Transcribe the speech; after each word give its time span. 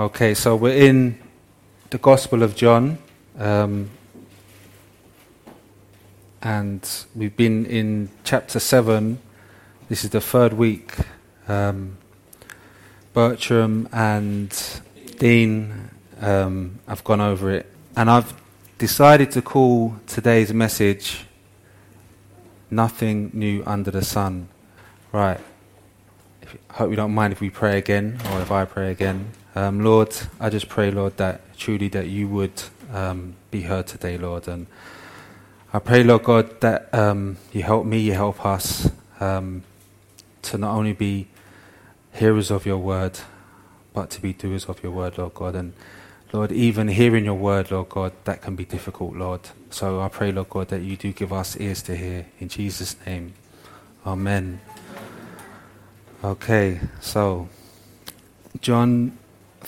Okay, 0.00 0.32
so 0.32 0.54
we're 0.54 0.76
in 0.76 1.18
the 1.90 1.98
Gospel 1.98 2.44
of 2.44 2.54
John, 2.54 2.98
um, 3.36 3.90
and 6.40 6.88
we've 7.16 7.36
been 7.36 7.66
in 7.66 8.08
chapter 8.22 8.60
7. 8.60 9.18
This 9.88 10.04
is 10.04 10.10
the 10.10 10.20
third 10.20 10.52
week. 10.52 10.94
Um, 11.48 11.96
Bertram 13.12 13.88
and 13.92 14.80
Dean 15.18 15.90
um, 16.20 16.78
have 16.86 17.02
gone 17.02 17.20
over 17.20 17.50
it, 17.50 17.66
and 17.96 18.08
I've 18.08 18.32
decided 18.78 19.32
to 19.32 19.42
call 19.42 19.96
today's 20.06 20.54
message 20.54 21.24
Nothing 22.70 23.32
New 23.34 23.64
Under 23.66 23.90
the 23.90 24.04
Sun. 24.04 24.46
Right. 25.10 25.40
Hope 26.70 26.90
you 26.90 26.96
don't 26.96 27.14
mind 27.14 27.32
if 27.32 27.40
we 27.40 27.50
pray 27.50 27.78
again, 27.78 28.20
or 28.30 28.40
if 28.40 28.52
I 28.52 28.64
pray 28.64 28.92
again. 28.92 29.32
Um, 29.54 29.80
Lord, 29.80 30.14
I 30.38 30.50
just 30.50 30.68
pray, 30.68 30.90
Lord, 30.90 31.16
that 31.16 31.56
truly 31.56 31.88
that 31.88 32.06
you 32.06 32.28
would 32.28 32.62
um, 32.92 33.34
be 33.50 33.62
heard 33.62 33.86
today, 33.86 34.18
Lord. 34.18 34.48
And 34.48 34.66
I 35.72 35.78
pray, 35.78 36.02
Lord 36.02 36.24
God, 36.24 36.60
that 36.60 36.92
um, 36.94 37.36
you 37.52 37.62
help 37.62 37.84
me, 37.86 37.98
you 37.98 38.14
help 38.14 38.44
us 38.44 38.90
um, 39.20 39.62
to 40.42 40.58
not 40.58 40.74
only 40.74 40.92
be 40.92 41.28
hearers 42.12 42.50
of 42.50 42.66
your 42.66 42.78
word, 42.78 43.18
but 43.92 44.10
to 44.10 44.20
be 44.20 44.32
doers 44.32 44.66
of 44.66 44.82
your 44.82 44.92
word, 44.92 45.18
Lord 45.18 45.34
God. 45.34 45.54
And 45.54 45.72
Lord, 46.32 46.52
even 46.52 46.88
hearing 46.88 47.24
your 47.24 47.34
word, 47.34 47.70
Lord 47.70 47.88
God, 47.88 48.12
that 48.24 48.42
can 48.42 48.54
be 48.54 48.64
difficult, 48.64 49.14
Lord. 49.16 49.40
So 49.70 50.00
I 50.00 50.08
pray, 50.08 50.30
Lord 50.30 50.50
God, 50.50 50.68
that 50.68 50.82
you 50.82 50.96
do 50.96 51.12
give 51.12 51.32
us 51.32 51.56
ears 51.58 51.82
to 51.82 51.96
hear. 51.96 52.26
In 52.38 52.48
Jesus' 52.48 52.96
name, 53.06 53.34
Amen. 54.06 54.60
Okay, 56.24 56.80
so 57.00 57.48
John 58.60 59.18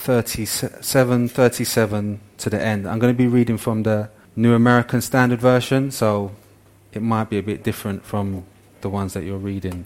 37, 0.01 1.27
37 1.29 2.19
to 2.39 2.49
the 2.49 2.59
end. 2.59 2.87
I'm 2.87 2.97
going 2.97 3.13
to 3.13 3.17
be 3.17 3.27
reading 3.27 3.57
from 3.59 3.83
the 3.83 4.09
New 4.35 4.55
American 4.55 4.99
Standard 4.99 5.39
Version, 5.39 5.91
so 5.91 6.31
it 6.91 7.03
might 7.03 7.29
be 7.29 7.37
a 7.37 7.43
bit 7.43 7.63
different 7.63 8.03
from 8.03 8.43
the 8.81 8.89
ones 8.89 9.13
that 9.13 9.23
you're 9.23 9.37
reading. 9.37 9.85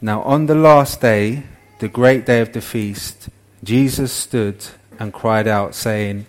Now, 0.00 0.22
on 0.22 0.46
the 0.46 0.54
last 0.54 1.02
day, 1.02 1.42
the 1.80 1.88
great 1.88 2.24
day 2.24 2.40
of 2.40 2.54
the 2.54 2.62
feast, 2.62 3.28
Jesus 3.62 4.10
stood 4.10 4.64
and 4.98 5.12
cried 5.12 5.46
out, 5.46 5.74
saying, 5.74 6.24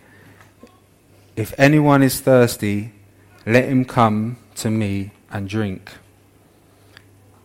If 1.38 1.58
anyone 1.58 2.04
is 2.04 2.20
thirsty, 2.20 2.92
let 3.46 3.70
him 3.70 3.86
come 3.86 4.36
to 4.56 4.70
me 4.70 5.12
and 5.32 5.48
drink. 5.48 5.94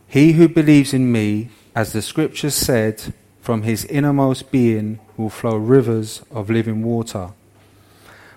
He 0.08 0.32
who 0.32 0.48
believes 0.48 0.92
in 0.92 1.12
me, 1.12 1.50
as 1.72 1.92
the 1.92 2.02
scriptures 2.02 2.56
said, 2.56 3.14
from 3.40 3.62
his 3.62 3.84
innermost 3.84 4.50
being 4.50 4.98
will 5.16 5.30
flow 5.30 5.56
rivers 5.56 6.22
of 6.30 6.50
living 6.50 6.82
water. 6.82 7.30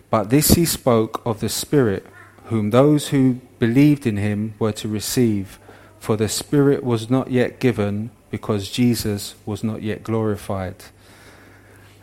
But 0.09 0.29
this 0.29 0.51
he 0.51 0.65
spoke 0.65 1.21
of 1.25 1.39
the 1.39 1.49
Spirit, 1.49 2.05
whom 2.45 2.71
those 2.71 3.09
who 3.09 3.41
believed 3.59 4.07
in 4.07 4.17
him 4.17 4.55
were 4.57 4.71
to 4.73 4.87
receive, 4.87 5.59
for 5.99 6.15
the 6.15 6.29
Spirit 6.29 6.83
was 6.83 7.09
not 7.09 7.29
yet 7.29 7.59
given, 7.59 8.11
because 8.31 8.69
Jesus 8.69 9.35
was 9.45 9.63
not 9.63 9.81
yet 9.81 10.03
glorified. 10.03 10.75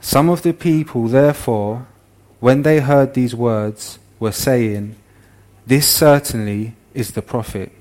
Some 0.00 0.28
of 0.28 0.42
the 0.42 0.52
people, 0.52 1.08
therefore, 1.08 1.86
when 2.40 2.62
they 2.62 2.80
heard 2.80 3.14
these 3.14 3.34
words, 3.34 3.98
were 4.20 4.32
saying, 4.32 4.94
This 5.66 5.88
certainly 5.88 6.74
is 6.94 7.12
the 7.12 7.22
prophet. 7.22 7.72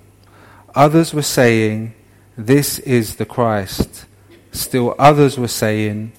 Others 0.74 1.14
were 1.14 1.22
saying, 1.22 1.94
This 2.38 2.80
is 2.80 3.18
the 3.18 3.26
Christ. 3.26 4.06
Still 4.52 4.96
others 4.98 5.38
were 5.38 5.48
saying, 5.48 6.14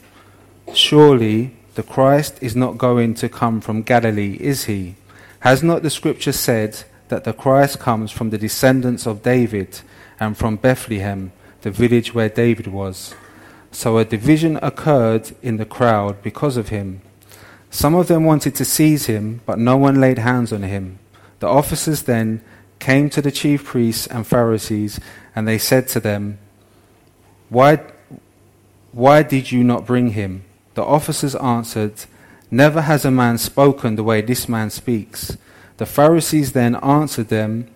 Surely 0.77 1.57
the 1.75 1.83
Christ 1.83 2.37
is 2.43 2.55
not 2.55 2.77
going 2.77 3.15
to 3.15 3.31
come 3.31 3.63
from 3.63 3.81
Galilee, 3.81 4.37
is 4.39 4.65
he? 4.65 4.97
Has 5.41 5.63
not 5.63 5.83
the 5.83 5.89
scripture 5.89 6.33
said 6.33 6.85
that 7.09 7.25
the 7.25 7.33
Christ 7.33 7.79
comes 7.79 8.11
from 8.13 8.29
the 8.29 8.37
descendants 8.37 9.07
of 9.07 9.23
David 9.23 9.81
and 10.21 10.37
from 10.37 10.57
Bethlehem, 10.57 11.33
the 11.63 11.71
village 11.71 12.13
where 12.13 12.29
David 12.29 12.67
was? 12.67 13.15
So 13.73 13.97
a 13.97 14.05
division 14.05 14.59
occurred 14.61 15.35
in 15.41 15.57
the 15.57 15.65
crowd 15.65 16.23
because 16.23 16.59
of 16.59 16.69
him. 16.69 17.01
Some 17.71 17.95
of 17.95 18.09
them 18.09 18.25
wanted 18.25 18.55
to 18.57 18.67
seize 18.67 19.07
him, 19.07 19.41
but 19.47 19.59
no 19.59 19.79
one 19.79 19.99
laid 19.99 20.19
hands 20.19 20.53
on 20.53 20.63
him. 20.63 20.99
The 21.39 21.49
officers 21.49 22.03
then 22.03 22.43
came 22.81 23.09
to 23.11 23.23
the 23.23 23.33
chief 23.33 23.65
priests 23.65 24.07
and 24.09 24.27
Pharisees, 24.27 25.01
and 25.35 25.49
they 25.49 25.57
said 25.57 25.89
to 25.89 26.01
them, 26.01 26.39
Why 27.49 27.81
why 28.93 29.23
did 29.23 29.51
you 29.51 29.65
not 29.65 29.87
bring 29.87 30.11
him? 30.11 30.45
The 30.77 30.85
officers 30.85 31.35
answered, 31.37 31.95
Never 32.51 32.83
has 32.83 33.07
a 33.07 33.11
man 33.11 33.39
spoken 33.39 33.97
the 33.97 34.05
way 34.05 34.21
this 34.21 34.47
man 34.47 34.69
speaks. 34.69 35.37
The 35.79 35.87
Pharisees 35.87 36.53
then 36.53 36.77
answered 36.77 37.29
them, 37.29 37.69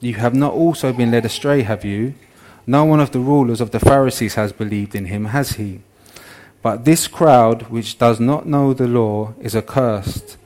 You 0.00 0.14
have 0.14 0.34
not 0.34 0.54
also 0.54 0.94
been 0.94 1.10
led 1.10 1.26
astray, 1.26 1.62
have 1.62 1.84
you? 1.84 2.14
No 2.66 2.86
one 2.86 2.98
of 2.98 3.10
the 3.10 3.20
rulers 3.20 3.60
of 3.60 3.72
the 3.72 3.78
Pharisees 3.78 4.36
has 4.36 4.52
believed 4.52 4.94
in 4.94 5.04
him, 5.04 5.26
has 5.26 5.50
he? 5.52 5.82
But 6.62 6.86
this 6.86 7.06
crowd, 7.08 7.64
which 7.64 7.98
does 7.98 8.18
not 8.18 8.46
know 8.46 8.72
the 8.72 8.88
law, 8.88 9.34
is 9.38 9.54
accursed. 9.54 10.38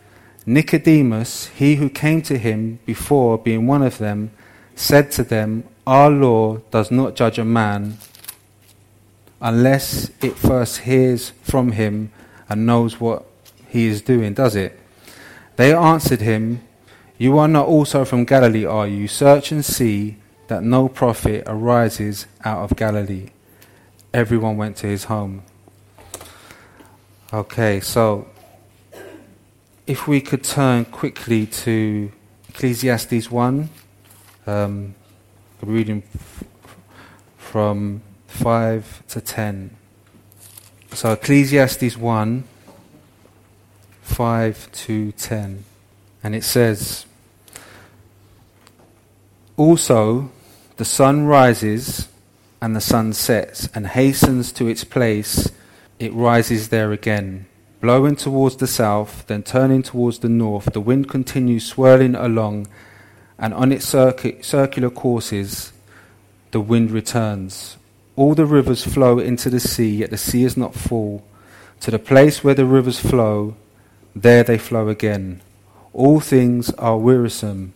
Nicodemus, 0.45 1.47
he 1.47 1.77
who 1.77 1.89
came 1.89 2.23
to 2.23 2.39
him 2.39 2.81
before, 2.87 3.39
being 3.39 3.69
one 3.69 3.83
of 3.83 3.99
them, 3.99 4.33
said 4.75 5.13
to 5.13 5.23
them, 5.23 5.63
Our 5.87 6.11
law 6.11 6.57
does 6.73 6.91
not 6.91 7.15
judge 7.15 7.39
a 7.39 7.45
man 7.45 7.99
unless 9.41 10.11
it 10.23 10.37
first 10.37 10.79
hears 10.79 11.31
from 11.43 11.73
him 11.73 12.13
and 12.49 12.67
knows 12.67 13.01
what 13.01 13.25
he 13.69 13.87
is 13.87 14.03
doing, 14.03 14.35
does 14.35 14.57
it? 14.57 14.79
They 15.57 15.75
answered 15.75 16.21
him, 16.21 16.63
You 17.19 17.39
are 17.39 17.49
not 17.49 17.67
also 17.67 18.05
from 18.05 18.25
Galilee, 18.25 18.65
are 18.65 18.87
you? 18.87 19.09
Search 19.09 19.53
and 19.53 19.65
see 19.65 20.17
that 20.49 20.63
no 20.63 20.89
prophet 20.89 21.45
arises 21.47 22.27
out 22.45 22.65
of 22.65 22.77
Galilee. 22.77 23.31
Everyone 24.13 24.57
went 24.57 24.77
to 24.79 24.87
his 24.87 25.05
home. 25.05 25.43
Okay, 27.33 27.79
so 27.81 28.27
if 29.87 30.09
we 30.09 30.21
could 30.21 30.43
turn 30.43 30.85
quickly 30.85 31.47
to 31.47 32.11
Ecclesiastes 32.49 33.31
1, 33.31 33.71
um, 34.47 34.95
reading 35.63 36.03
from 37.39 38.03
5 38.31 39.03
to 39.09 39.21
10. 39.21 39.77
So 40.93 41.13
Ecclesiastes 41.13 41.97
1 41.97 42.45
5 44.03 44.73
to 44.73 45.13
10. 45.13 45.65
And 46.23 46.35
it 46.35 46.45
says, 46.45 47.07
Also 49.57 50.31
the 50.77 50.85
sun 50.85 51.27
rises 51.27 52.09
and 52.61 52.75
the 52.75 52.81
sun 52.81 53.13
sets 53.13 53.69
and 53.75 53.89
hastens 53.89 54.53
to 54.53 54.67
its 54.67 54.85
place, 54.85 55.51
it 55.99 56.13
rises 56.13 56.69
there 56.69 56.93
again. 56.93 57.47
Blowing 57.81 58.17
towards 58.17 58.57
the 58.57 58.67
south, 58.67 59.27
then 59.27 59.43
turning 59.43 59.83
towards 59.83 60.19
the 60.19 60.29
north, 60.29 60.67
the 60.73 60.81
wind 60.81 61.09
continues 61.09 61.67
swirling 61.67 62.15
along, 62.15 62.67
and 63.39 63.55
on 63.55 63.73
its 63.73 63.87
circuit, 63.87 64.45
circular 64.45 64.91
courses, 64.91 65.73
the 66.51 66.61
wind 66.61 66.91
returns. 66.91 67.79
All 68.21 68.35
the 68.35 68.45
rivers 68.45 68.85
flow 68.85 69.19
into 69.19 69.49
the 69.49 69.59
sea, 69.59 69.89
yet 69.89 70.11
the 70.11 70.19
sea 70.19 70.45
is 70.45 70.55
not 70.55 70.75
full. 70.75 71.27
To 71.81 71.91
the 71.91 71.99
place 71.99 72.45
where 72.45 72.53
the 72.53 72.67
rivers 72.67 73.01
flow, 73.01 73.57
there 74.15 74.45
they 74.45 74.59
flow 74.59 74.91
again. 74.91 75.41
All 75.95 76.21
things 76.21 76.69
are 76.75 76.99
wearisome. 76.99 77.73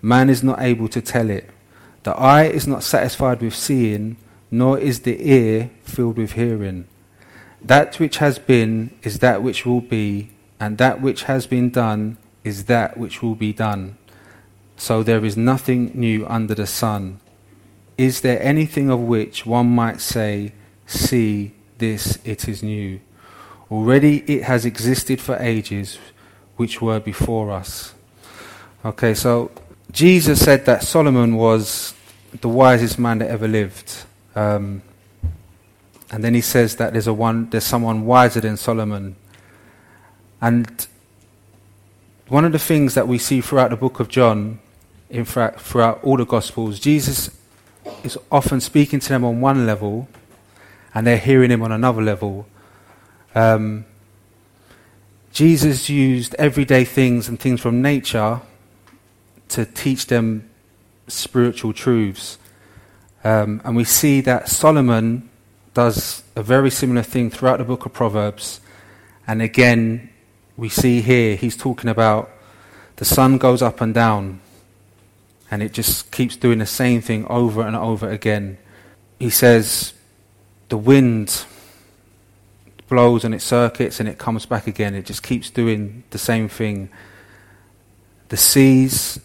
Man 0.00 0.30
is 0.30 0.42
not 0.42 0.62
able 0.62 0.88
to 0.88 1.02
tell 1.02 1.28
it. 1.28 1.50
The 2.04 2.12
eye 2.12 2.44
is 2.44 2.66
not 2.66 2.82
satisfied 2.82 3.42
with 3.42 3.54
seeing, 3.54 4.16
nor 4.50 4.78
is 4.78 5.00
the 5.00 5.30
ear 5.30 5.70
filled 5.82 6.16
with 6.16 6.32
hearing. 6.32 6.86
That 7.60 7.98
which 8.00 8.16
has 8.16 8.38
been 8.38 8.98
is 9.02 9.18
that 9.18 9.42
which 9.42 9.66
will 9.66 9.82
be, 9.82 10.30
and 10.58 10.78
that 10.78 11.02
which 11.02 11.24
has 11.24 11.46
been 11.46 11.68
done 11.68 12.16
is 12.44 12.64
that 12.64 12.96
which 12.96 13.20
will 13.20 13.34
be 13.34 13.52
done. 13.52 13.98
So 14.78 15.02
there 15.02 15.22
is 15.22 15.36
nothing 15.36 15.90
new 15.94 16.26
under 16.26 16.54
the 16.54 16.66
sun. 16.66 17.20
Is 18.02 18.22
there 18.22 18.42
anything 18.42 18.90
of 18.90 18.98
which 18.98 19.46
one 19.46 19.68
might 19.68 20.00
say, 20.00 20.50
See, 20.86 21.52
this 21.78 22.18
it 22.24 22.48
is 22.48 22.60
new? 22.60 22.98
Already 23.70 24.24
it 24.26 24.42
has 24.42 24.64
existed 24.64 25.20
for 25.20 25.36
ages 25.36 26.00
which 26.56 26.82
were 26.82 26.98
before 26.98 27.52
us. 27.52 27.94
Okay, 28.84 29.14
so 29.14 29.52
Jesus 29.92 30.44
said 30.44 30.66
that 30.66 30.82
Solomon 30.82 31.36
was 31.36 31.94
the 32.40 32.48
wisest 32.48 32.98
man 32.98 33.18
that 33.18 33.30
ever 33.30 33.46
lived. 33.46 34.04
Um, 34.34 34.82
and 36.10 36.24
then 36.24 36.34
he 36.34 36.40
says 36.40 36.74
that 36.76 36.94
there's, 36.94 37.06
a 37.06 37.14
one, 37.14 37.50
there's 37.50 37.62
someone 37.62 38.04
wiser 38.04 38.40
than 38.40 38.56
Solomon. 38.56 39.14
And 40.40 40.88
one 42.26 42.44
of 42.44 42.50
the 42.50 42.58
things 42.58 42.94
that 42.94 43.06
we 43.06 43.18
see 43.18 43.40
throughout 43.40 43.70
the 43.70 43.76
book 43.76 44.00
of 44.00 44.08
John, 44.08 44.58
in 45.08 45.24
fact, 45.24 45.60
throughout 45.60 46.02
all 46.02 46.16
the 46.16 46.26
Gospels, 46.26 46.80
Jesus 46.80 47.30
is 48.02 48.18
often 48.30 48.60
speaking 48.60 49.00
to 49.00 49.08
them 49.08 49.24
on 49.24 49.40
one 49.40 49.66
level 49.66 50.08
and 50.94 51.06
they're 51.06 51.18
hearing 51.18 51.50
him 51.50 51.62
on 51.62 51.72
another 51.72 52.02
level. 52.02 52.46
Um, 53.34 53.86
Jesus 55.32 55.88
used 55.88 56.34
everyday 56.34 56.84
things 56.84 57.28
and 57.28 57.40
things 57.40 57.60
from 57.60 57.80
nature 57.80 58.40
to 59.48 59.64
teach 59.64 60.06
them 60.06 60.48
spiritual 61.08 61.72
truths. 61.72 62.38
Um, 63.24 63.62
and 63.64 63.74
we 63.74 63.84
see 63.84 64.20
that 64.22 64.48
Solomon 64.48 65.30
does 65.74 66.22
a 66.36 66.42
very 66.42 66.70
similar 66.70 67.02
thing 67.02 67.30
throughout 67.30 67.58
the 67.58 67.64
book 67.64 67.86
of 67.86 67.92
Proverbs. 67.92 68.60
And 69.26 69.40
again, 69.40 70.10
we 70.56 70.68
see 70.68 71.00
here 71.00 71.36
he's 71.36 71.56
talking 71.56 71.88
about 71.88 72.30
the 72.96 73.04
sun 73.06 73.38
goes 73.38 73.62
up 73.62 73.80
and 73.80 73.94
down, 73.94 74.40
and 75.52 75.62
it 75.62 75.74
just 75.74 76.10
keeps 76.10 76.34
doing 76.34 76.60
the 76.60 76.66
same 76.66 77.02
thing 77.02 77.26
over 77.26 77.60
and 77.60 77.76
over 77.76 78.08
again. 78.08 78.56
He 79.18 79.28
says, 79.28 79.92
The 80.70 80.78
wind 80.78 81.44
blows 82.88 83.22
and 83.22 83.34
it 83.34 83.42
circuits 83.42 84.00
and 84.00 84.08
it 84.08 84.16
comes 84.16 84.46
back 84.46 84.66
again. 84.66 84.94
It 84.94 85.04
just 85.04 85.22
keeps 85.22 85.50
doing 85.50 86.04
the 86.08 86.16
same 86.16 86.48
thing. 86.48 86.88
The 88.30 88.38
seas, 88.38 89.20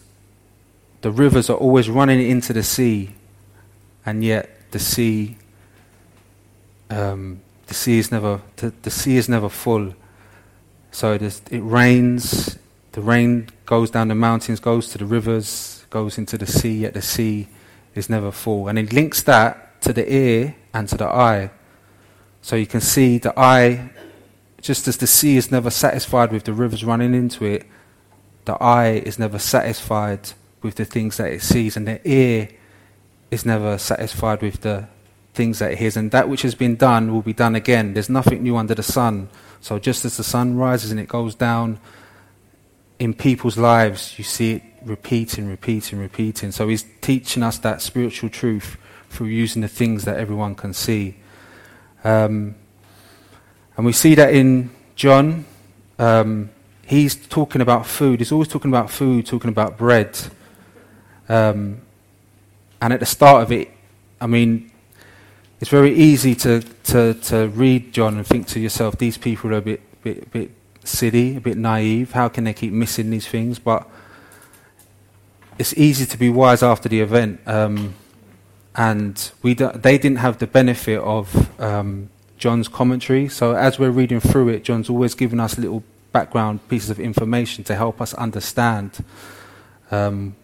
the 1.00 1.10
rivers 1.10 1.48
are 1.48 1.56
always 1.56 1.88
running 1.88 2.20
into 2.28 2.52
the 2.52 2.62
sea, 2.62 3.14
and 4.04 4.22
yet 4.22 4.70
the 4.70 4.78
sea, 4.78 5.38
um, 6.90 7.40
the 7.68 7.74
sea 7.74 8.00
is 8.00 8.12
never, 8.12 8.42
the, 8.56 8.74
the 8.82 8.90
sea 8.90 9.16
is 9.16 9.30
never 9.30 9.48
full. 9.48 9.94
So 10.90 11.14
it, 11.14 11.22
it 11.50 11.60
rains, 11.60 12.58
the 12.92 13.00
rain 13.00 13.48
goes 13.64 13.90
down 13.90 14.08
the 14.08 14.14
mountains, 14.14 14.60
goes 14.60 14.90
to 14.90 14.98
the 14.98 15.06
rivers, 15.06 15.77
goes 15.90 16.18
into 16.18 16.38
the 16.38 16.46
sea, 16.46 16.78
yet 16.78 16.94
the 16.94 17.02
sea 17.02 17.48
is 17.94 18.08
never 18.08 18.30
full. 18.30 18.68
And 18.68 18.78
he 18.78 18.86
links 18.86 19.22
that 19.22 19.80
to 19.82 19.92
the 19.92 20.10
ear 20.12 20.56
and 20.74 20.88
to 20.88 20.96
the 20.96 21.06
eye. 21.06 21.50
So 22.42 22.56
you 22.56 22.66
can 22.66 22.80
see 22.80 23.18
the 23.18 23.38
eye, 23.38 23.90
just 24.60 24.88
as 24.88 24.96
the 24.96 25.06
sea 25.06 25.36
is 25.36 25.50
never 25.50 25.70
satisfied 25.70 26.32
with 26.32 26.44
the 26.44 26.52
rivers 26.52 26.84
running 26.84 27.14
into 27.14 27.44
it, 27.44 27.66
the 28.44 28.54
eye 28.62 29.02
is 29.04 29.18
never 29.18 29.38
satisfied 29.38 30.32
with 30.62 30.76
the 30.76 30.84
things 30.84 31.18
that 31.18 31.30
it 31.30 31.42
sees, 31.42 31.76
and 31.76 31.86
the 31.86 32.00
ear 32.08 32.48
is 33.30 33.44
never 33.44 33.78
satisfied 33.78 34.42
with 34.42 34.60
the 34.62 34.88
things 35.34 35.58
that 35.58 35.72
it 35.72 35.78
hears. 35.78 35.96
And 35.96 36.10
that 36.10 36.28
which 36.28 36.42
has 36.42 36.54
been 36.54 36.76
done 36.76 37.12
will 37.12 37.22
be 37.22 37.32
done 37.32 37.54
again. 37.54 37.94
There's 37.94 38.08
nothing 38.08 38.42
new 38.42 38.56
under 38.56 38.74
the 38.74 38.82
sun. 38.82 39.28
So 39.60 39.78
just 39.78 40.04
as 40.04 40.16
the 40.16 40.24
sun 40.24 40.56
rises 40.56 40.90
and 40.90 40.98
it 40.98 41.08
goes 41.08 41.34
down, 41.34 41.78
in 42.98 43.14
people's 43.14 43.56
lives, 43.56 44.18
you 44.18 44.24
see 44.24 44.54
it 44.54 44.62
repeating, 44.88 45.48
repeating, 45.48 45.98
repeating. 45.98 46.52
So 46.52 46.68
he's 46.68 46.84
teaching 47.00 47.42
us 47.42 47.58
that 47.58 47.82
spiritual 47.82 48.30
truth 48.30 48.76
through 49.10 49.28
using 49.28 49.62
the 49.62 49.68
things 49.68 50.04
that 50.04 50.16
everyone 50.18 50.54
can 50.54 50.72
see. 50.72 51.16
Um, 52.04 52.54
and 53.76 53.86
we 53.86 53.92
see 53.92 54.14
that 54.14 54.34
in 54.34 54.70
John. 54.96 55.44
Um, 55.98 56.50
he's 56.86 57.14
talking 57.14 57.60
about 57.60 57.86
food. 57.86 58.20
He's 58.20 58.32
always 58.32 58.48
talking 58.48 58.70
about 58.70 58.90
food, 58.90 59.26
talking 59.26 59.50
about 59.50 59.78
bread. 59.78 60.18
Um, 61.28 61.82
and 62.80 62.92
at 62.92 63.00
the 63.00 63.06
start 63.06 63.42
of 63.42 63.52
it, 63.52 63.70
I 64.20 64.26
mean, 64.26 64.70
it's 65.60 65.70
very 65.70 65.94
easy 65.94 66.34
to, 66.36 66.60
to, 66.84 67.14
to 67.14 67.48
read 67.48 67.92
John 67.92 68.16
and 68.16 68.26
think 68.26 68.46
to 68.48 68.60
yourself, 68.60 68.96
these 68.98 69.18
people 69.18 69.50
are 69.50 69.58
a 69.58 69.62
bit, 69.62 70.02
bit, 70.02 70.30
bit 70.30 70.50
silly, 70.84 71.36
a 71.36 71.40
bit 71.40 71.56
naive. 71.56 72.12
How 72.12 72.28
can 72.28 72.44
they 72.44 72.52
keep 72.52 72.72
missing 72.72 73.10
these 73.10 73.26
things? 73.26 73.58
But 73.58 73.88
it's 75.58 75.74
easy 75.76 76.06
to 76.06 76.16
be 76.16 76.30
wise 76.30 76.62
after 76.62 76.88
the 76.88 77.00
event. 77.00 77.40
Um, 77.46 77.94
and 78.74 79.30
we 79.42 79.54
do, 79.54 79.70
they 79.72 79.98
didn't 79.98 80.18
have 80.18 80.38
the 80.38 80.46
benefit 80.46 81.00
of 81.00 81.60
um, 81.60 82.10
John's 82.36 82.68
commentary. 82.68 83.28
So 83.28 83.54
as 83.54 83.78
we're 83.78 83.90
reading 83.90 84.20
through 84.20 84.50
it, 84.50 84.62
John's 84.62 84.88
always 84.88 85.14
giving 85.14 85.40
us 85.40 85.58
little 85.58 85.82
background 86.12 86.66
pieces 86.68 86.90
of 86.90 87.00
information 87.00 87.64
to 87.64 87.74
help 87.74 88.00
us 88.00 88.14
understand 88.14 89.04
um, 89.90 90.36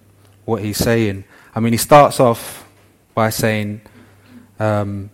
what 0.44 0.62
he's 0.62 0.78
saying. 0.78 1.24
I 1.54 1.60
mean, 1.60 1.72
he 1.72 1.78
starts 1.78 2.18
off 2.18 2.66
by 3.14 3.30
saying, 3.30 3.80
um, 4.58 5.10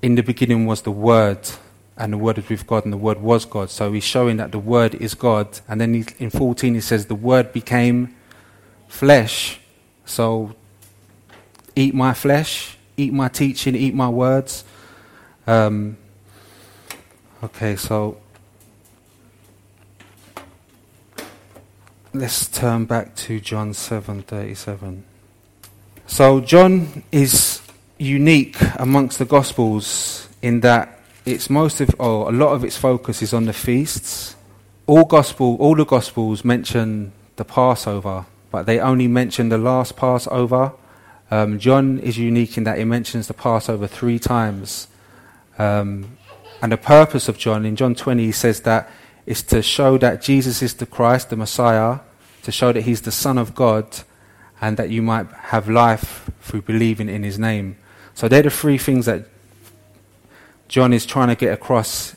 "In 0.00 0.14
the 0.14 0.22
beginning 0.22 0.66
was 0.66 0.82
the 0.82 0.90
Word." 0.90 1.48
and 2.00 2.12
the 2.12 2.18
Word 2.18 2.36
was 2.36 2.48
with 2.48 2.64
God, 2.64 2.84
and 2.84 2.92
the 2.92 2.96
Word 2.96 3.20
was 3.20 3.44
God. 3.44 3.70
So 3.70 3.92
he's 3.92 4.04
showing 4.04 4.36
that 4.36 4.52
the 4.52 4.58
Word 4.60 4.94
is 4.94 5.14
God. 5.14 5.58
And 5.66 5.80
then 5.80 5.94
he, 5.94 6.04
in 6.20 6.30
14 6.30 6.74
he 6.74 6.80
says, 6.80 7.06
The 7.06 7.16
Word 7.16 7.52
became 7.52 8.14
flesh. 8.88 9.60
So 10.04 10.54
eat 11.76 11.94
my 11.94 12.14
flesh, 12.14 12.76
eat 12.96 13.12
my 13.12 13.28
teaching, 13.28 13.76
eat 13.76 13.94
my 13.94 14.08
words. 14.08 14.64
Um, 15.46 15.96
okay, 17.42 17.76
so 17.76 18.18
let's 22.12 22.48
turn 22.48 22.84
back 22.84 23.14
to 23.14 23.38
John 23.40 23.72
7:37. 23.72 25.04
So 26.06 26.40
John 26.40 27.04
is 27.12 27.60
unique 27.98 28.56
amongst 28.76 29.18
the 29.18 29.24
gospels 29.24 30.28
in 30.42 30.60
that 30.60 30.98
it's 31.24 31.50
most 31.50 31.80
of 31.80 31.90
or 31.98 32.28
a 32.28 32.32
lot 32.32 32.54
of 32.54 32.64
its 32.64 32.76
focus 32.76 33.22
is 33.22 33.32
on 33.32 33.44
the 33.44 33.52
feasts. 33.52 34.34
All 34.86 35.04
gospel 35.04 35.56
all 35.60 35.76
the 35.76 35.84
gospels 35.84 36.44
mention 36.44 37.12
the 37.36 37.44
Passover, 37.44 38.26
but 38.50 38.66
they 38.66 38.80
only 38.80 39.08
mention 39.08 39.48
the 39.48 39.58
last 39.58 39.96
Passover 39.96 40.72
um, 41.30 41.58
John 41.58 41.98
is 41.98 42.16
unique 42.16 42.56
in 42.56 42.64
that 42.64 42.78
he 42.78 42.84
mentions 42.84 43.26
the 43.26 43.34
Passover 43.34 43.86
three 43.86 44.18
times. 44.18 44.88
Um, 45.58 46.16
and 46.62 46.72
the 46.72 46.76
purpose 46.76 47.28
of 47.28 47.38
John, 47.38 47.64
in 47.66 47.76
John 47.76 47.94
20, 47.94 48.24
he 48.24 48.32
says 48.32 48.62
that 48.62 48.90
is 49.26 49.42
to 49.44 49.62
show 49.62 49.98
that 49.98 50.22
Jesus 50.22 50.62
is 50.62 50.74
the 50.74 50.86
Christ, 50.86 51.30
the 51.30 51.36
Messiah, 51.36 52.00
to 52.42 52.52
show 52.52 52.72
that 52.72 52.82
he's 52.82 53.02
the 53.02 53.12
Son 53.12 53.36
of 53.36 53.54
God, 53.54 54.00
and 54.60 54.76
that 54.76 54.90
you 54.90 55.02
might 55.02 55.30
have 55.32 55.68
life 55.68 56.30
through 56.40 56.62
believing 56.62 57.08
in 57.08 57.22
his 57.22 57.38
name. 57.38 57.76
So 58.14 58.26
they're 58.26 58.42
the 58.42 58.50
three 58.50 58.78
things 58.78 59.06
that 59.06 59.26
John 60.66 60.92
is 60.92 61.04
trying 61.04 61.28
to 61.28 61.36
get 61.36 61.52
across 61.52 62.16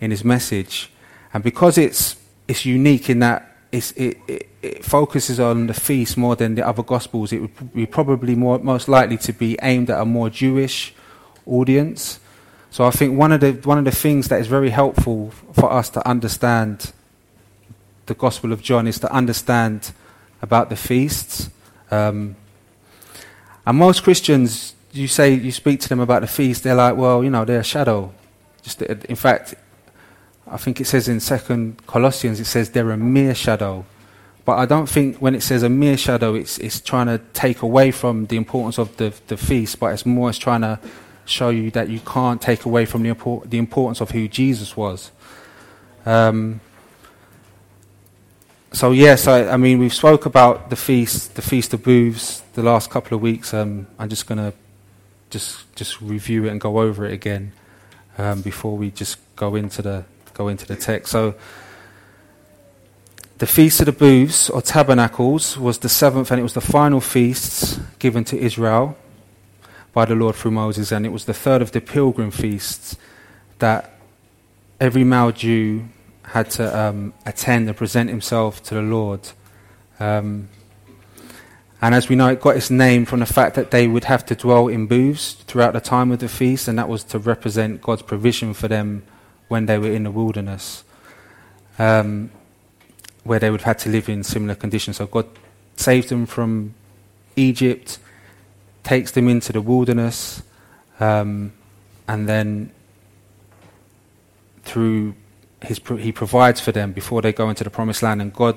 in 0.00 0.10
his 0.10 0.24
message. 0.24 0.90
And 1.34 1.42
because 1.42 1.76
it's, 1.76 2.16
it's 2.46 2.64
unique 2.64 3.10
in 3.10 3.18
that 3.18 3.51
it, 3.72 3.92
it, 3.96 4.48
it, 4.60 4.84
focuses 4.84 5.40
on 5.40 5.66
the 5.66 5.74
feast 5.74 6.16
more 6.18 6.36
than 6.36 6.54
the 6.54 6.66
other 6.66 6.82
gospels. 6.82 7.32
It 7.32 7.40
would 7.40 7.74
be 7.74 7.86
probably 7.86 8.34
more, 8.34 8.58
most 8.58 8.86
likely 8.86 9.16
to 9.18 9.32
be 9.32 9.58
aimed 9.62 9.90
at 9.90 9.98
a 9.98 10.04
more 10.04 10.28
Jewish 10.28 10.94
audience. 11.46 12.20
So 12.70 12.84
I 12.84 12.90
think 12.90 13.18
one 13.18 13.32
of 13.32 13.40
the 13.40 13.52
one 13.64 13.78
of 13.78 13.84
the 13.84 13.90
things 13.90 14.28
that 14.28 14.40
is 14.40 14.46
very 14.46 14.70
helpful 14.70 15.30
for 15.52 15.72
us 15.72 15.88
to 15.90 16.06
understand 16.06 16.92
the 18.06 18.14
Gospel 18.14 18.52
of 18.52 18.62
John 18.62 18.86
is 18.86 18.98
to 19.00 19.12
understand 19.12 19.92
about 20.42 20.68
the 20.68 20.76
feasts. 20.76 21.50
Um, 21.90 22.36
and 23.66 23.78
most 23.78 24.02
Christians, 24.02 24.74
you 24.92 25.08
say 25.08 25.32
you 25.34 25.52
speak 25.52 25.80
to 25.80 25.88
them 25.88 26.00
about 26.00 26.22
the 26.22 26.26
feast, 26.26 26.62
they're 26.62 26.74
like, 26.74 26.96
well, 26.96 27.22
you 27.22 27.30
know, 27.30 27.44
they're 27.44 27.60
a 27.60 27.64
shadow. 27.64 28.12
Just 28.62 28.82
in 28.82 29.16
fact, 29.16 29.54
I 30.52 30.58
think 30.58 30.80
it 30.80 30.84
says 30.84 31.08
in 31.08 31.18
Second 31.18 31.86
Colossians, 31.86 32.38
it 32.38 32.44
says 32.44 32.70
they're 32.70 32.90
a 32.90 32.96
mere 32.96 33.34
shadow. 33.34 33.86
But 34.44 34.58
I 34.58 34.66
don't 34.66 34.88
think 34.88 35.16
when 35.16 35.34
it 35.34 35.42
says 35.42 35.62
a 35.62 35.68
mere 35.68 35.96
shadow, 35.96 36.34
it's, 36.34 36.58
it's 36.58 36.80
trying 36.80 37.06
to 37.06 37.18
take 37.32 37.62
away 37.62 37.90
from 37.90 38.26
the 38.26 38.36
importance 38.36 38.78
of 38.78 38.96
the, 38.98 39.14
the 39.28 39.36
feast, 39.36 39.80
but 39.80 39.94
it's 39.94 40.04
more 40.04 40.28
it's 40.28 40.38
trying 40.38 40.60
to 40.60 40.78
show 41.24 41.48
you 41.48 41.70
that 41.70 41.88
you 41.88 42.00
can't 42.00 42.42
take 42.42 42.66
away 42.66 42.84
from 42.84 43.02
the, 43.02 43.08
import, 43.08 43.50
the 43.50 43.56
importance 43.56 44.00
of 44.02 44.10
who 44.10 44.28
Jesus 44.28 44.76
was. 44.76 45.10
Um, 46.04 46.60
so 48.72 48.90
yes, 48.90 49.26
I, 49.26 49.46
I, 49.48 49.56
mean 49.56 49.78
we've 49.78 49.94
spoke 49.94 50.26
about 50.26 50.68
the 50.68 50.76
feast, 50.76 51.34
the 51.34 51.42
feast 51.42 51.72
of 51.72 51.82
booths, 51.82 52.42
the 52.54 52.62
last 52.62 52.90
couple 52.90 53.14
of 53.16 53.22
weeks. 53.22 53.54
Um, 53.54 53.86
I'm 53.98 54.08
just 54.08 54.26
going 54.26 54.38
to 54.38 54.52
just 55.30 55.74
just 55.76 56.00
review 56.02 56.44
it 56.44 56.50
and 56.50 56.60
go 56.60 56.80
over 56.80 57.06
it 57.06 57.12
again 57.12 57.52
um, 58.18 58.42
before 58.42 58.76
we 58.76 58.90
just 58.90 59.18
go 59.36 59.54
into 59.54 59.80
the 59.82 60.04
go 60.34 60.48
into 60.48 60.66
the 60.66 60.76
text. 60.76 61.12
So, 61.12 61.34
the 63.38 63.46
Feast 63.46 63.80
of 63.80 63.86
the 63.86 63.92
Booths, 63.92 64.48
or 64.50 64.62
Tabernacles, 64.62 65.58
was 65.58 65.78
the 65.78 65.88
seventh 65.88 66.30
and 66.30 66.38
it 66.38 66.44
was 66.44 66.52
the 66.52 66.60
final 66.60 67.00
feasts 67.00 67.80
given 67.98 68.22
to 68.24 68.38
Israel 68.38 68.96
by 69.92 70.04
the 70.04 70.14
Lord 70.14 70.36
through 70.36 70.52
Moses, 70.52 70.92
and 70.92 71.04
it 71.04 71.10
was 71.10 71.24
the 71.24 71.34
third 71.34 71.60
of 71.60 71.72
the 71.72 71.80
pilgrim 71.80 72.30
feasts 72.30 72.96
that 73.58 73.98
every 74.80 75.04
male 75.04 75.32
Jew 75.32 75.84
had 76.22 76.50
to 76.50 76.78
um, 76.78 77.12
attend 77.26 77.68
and 77.68 77.76
present 77.76 78.10
himself 78.10 78.62
to 78.64 78.74
the 78.74 78.82
Lord. 78.82 79.28
Um, 80.00 80.48
and 81.80 81.94
as 81.94 82.08
we 82.08 82.14
know, 82.14 82.28
it 82.28 82.40
got 82.40 82.56
its 82.56 82.70
name 82.70 83.04
from 83.04 83.20
the 83.20 83.26
fact 83.26 83.56
that 83.56 83.72
they 83.72 83.88
would 83.88 84.04
have 84.04 84.24
to 84.26 84.36
dwell 84.36 84.68
in 84.68 84.86
booths 84.86 85.32
throughout 85.32 85.72
the 85.72 85.80
time 85.80 86.12
of 86.12 86.20
the 86.20 86.28
feast, 86.28 86.68
and 86.68 86.78
that 86.78 86.88
was 86.88 87.02
to 87.04 87.18
represent 87.18 87.82
God's 87.82 88.02
provision 88.02 88.54
for 88.54 88.68
them 88.68 89.02
when 89.52 89.66
they 89.66 89.76
were 89.76 89.92
in 89.92 90.04
the 90.04 90.10
wilderness, 90.10 90.82
um, 91.78 92.30
where 93.22 93.38
they 93.38 93.50
would 93.50 93.60
have 93.60 93.76
had 93.76 93.78
to 93.80 93.90
live 93.90 94.08
in 94.08 94.24
similar 94.24 94.54
conditions. 94.54 94.96
So 94.96 95.06
God 95.06 95.26
saves 95.76 96.08
them 96.08 96.24
from 96.24 96.72
Egypt, 97.36 97.98
takes 98.82 99.10
them 99.12 99.28
into 99.28 99.52
the 99.52 99.60
wilderness, 99.60 100.42
um, 101.00 101.52
and 102.08 102.26
then 102.26 102.72
through 104.64 105.14
he 105.66 106.10
provides 106.12 106.60
for 106.60 106.72
them 106.72 106.92
before 106.92 107.20
they 107.20 107.32
go 107.32 107.48
into 107.50 107.62
the 107.62 107.70
promised 107.70 108.02
land. 108.02 108.22
And 108.22 108.32
God, 108.32 108.56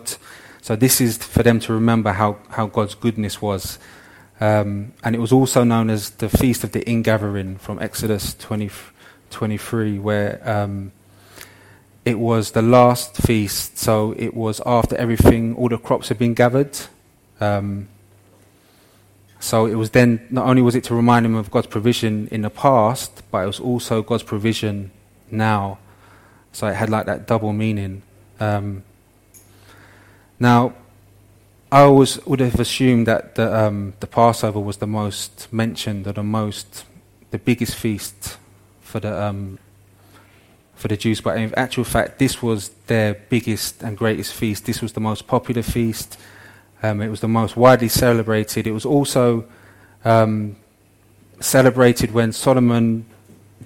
so 0.62 0.76
this 0.76 1.02
is 1.02 1.18
for 1.18 1.44
them 1.44 1.60
to 1.60 1.74
remember 1.74 2.14
how, 2.14 2.38
how 2.50 2.68
God's 2.68 2.96
goodness 2.96 3.42
was. 3.42 3.78
Um, 4.40 4.94
and 5.04 5.14
it 5.14 5.20
was 5.20 5.32
also 5.32 5.64
known 5.64 5.90
as 5.90 6.10
the 6.12 6.30
Feast 6.30 6.64
of 6.64 6.72
the 6.72 6.90
Ingathering 6.90 7.58
from 7.58 7.80
Exodus 7.80 8.34
20, 8.34 8.72
23, 9.36 10.00
where 10.00 10.42
um, 10.50 10.94
it 12.06 12.18
was 12.18 12.52
the 12.52 12.62
last 12.62 13.18
feast. 13.18 13.78
So 13.78 14.14
it 14.18 14.34
was 14.34 14.62
after 14.66 14.96
everything, 14.96 15.56
all 15.56 15.68
the 15.68 15.78
crops 15.78 16.08
had 16.08 16.18
been 16.18 16.34
gathered. 16.34 16.78
Um, 17.42 17.90
so 19.40 19.66
it 19.66 19.76
was 19.76 19.90
then, 19.90 20.26
not 20.32 20.48
only 20.48 20.62
was 20.62 20.74
it 20.74 20.86
to 20.86 20.96
remind 20.96 21.26
him 21.26 21.36
of 21.36 21.52
God's 21.52 21.68
provision 21.68 22.30
in 22.32 22.44
the 22.44 22.50
past, 22.50 23.24
but 23.30 23.44
it 23.44 23.48
was 23.48 23.60
also 23.60 24.02
God's 24.02 24.24
provision 24.24 24.92
now. 25.30 25.80
So 26.54 26.68
it 26.68 26.76
had 26.76 26.90
like 26.90 27.06
that 27.06 27.28
double 27.28 27.52
meaning. 27.52 28.04
Um, 28.40 28.84
now, 30.40 30.74
I 31.72 31.82
always 31.82 32.26
would 32.26 32.40
have 32.40 32.58
assumed 32.60 33.06
that 33.08 33.36
the, 33.36 33.54
um, 33.54 33.96
the 34.00 34.08
Passover 34.08 34.62
was 34.62 34.78
the 34.78 34.88
most 34.88 35.52
mentioned 35.52 36.08
or 36.08 36.14
the 36.14 36.24
most, 36.24 36.86
the 37.32 37.38
biggest 37.38 37.76
feast 37.76 38.38
for 38.96 39.02
the 39.02 39.24
um, 39.24 39.60
for 40.76 40.88
the 40.88 40.96
Jews. 40.96 41.20
But 41.20 41.38
in 41.38 41.54
actual 41.56 41.84
fact, 41.84 42.18
this 42.18 42.42
was 42.42 42.70
their 42.88 43.14
biggest 43.14 43.84
and 43.84 43.98
greatest 43.98 44.34
feast. 44.34 44.66
This 44.66 44.82
was 44.82 44.94
the 44.94 45.02
most 45.02 45.28
popular 45.28 45.64
feast. 45.64 46.18
Um, 46.82 47.02
it 47.02 47.10
was 47.10 47.20
the 47.20 47.28
most 47.28 47.58
widely 47.58 47.90
celebrated. 47.90 48.68
It 48.68 48.72
was 48.72 48.86
also 48.86 49.44
um, 50.06 50.56
celebrated 51.42 52.14
when 52.14 52.32
Solomon 52.32 53.06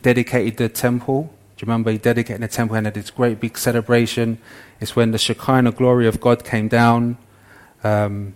dedicated 0.02 0.58
the 0.58 0.68
temple. 0.68 1.32
Do 1.58 1.64
you 1.64 1.68
remember 1.68 1.92
he 1.92 2.00
dedicated 2.00 2.42
the 2.42 2.48
temple 2.48 2.78
and 2.78 2.88
had 2.88 2.96
this 2.96 3.12
great 3.12 3.40
big 3.40 3.56
celebration? 3.56 4.40
It's 4.80 4.96
when 4.96 5.12
the 5.12 5.20
Shekinah 5.20 5.74
glory 5.74 6.08
of 6.08 6.20
God 6.20 6.44
came 6.44 6.68
down 6.68 7.18
um, 7.84 8.34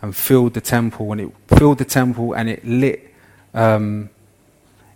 and 0.00 0.16
filled 0.16 0.54
the 0.54 0.60
temple. 0.60 1.06
When 1.06 1.20
it 1.20 1.30
filled 1.46 1.78
the 1.78 1.84
temple 1.84 2.32
and 2.32 2.48
it 2.48 2.64
lit, 2.64 3.14
um, 3.54 4.10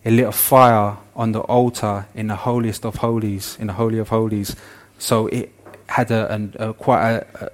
it 0.02 0.10
lit 0.10 0.26
a 0.26 0.32
fire 0.32 0.96
on 1.16 1.32
the 1.32 1.40
altar 1.40 2.06
in 2.14 2.28
the 2.28 2.36
holiest 2.36 2.84
of 2.84 2.96
holies, 2.96 3.56
in 3.58 3.66
the 3.66 3.72
holy 3.72 3.98
of 3.98 4.10
holies. 4.10 4.54
So 4.98 5.26
it 5.28 5.52
had 5.88 6.10
a, 6.10 6.50
a, 6.58 6.68
a 6.68 6.74
quite 6.74 7.02
a, 7.10 7.50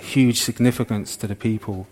huge 0.00 0.40
significance 0.40 1.16
to 1.16 1.26
the 1.26 1.34
people. 1.34 1.86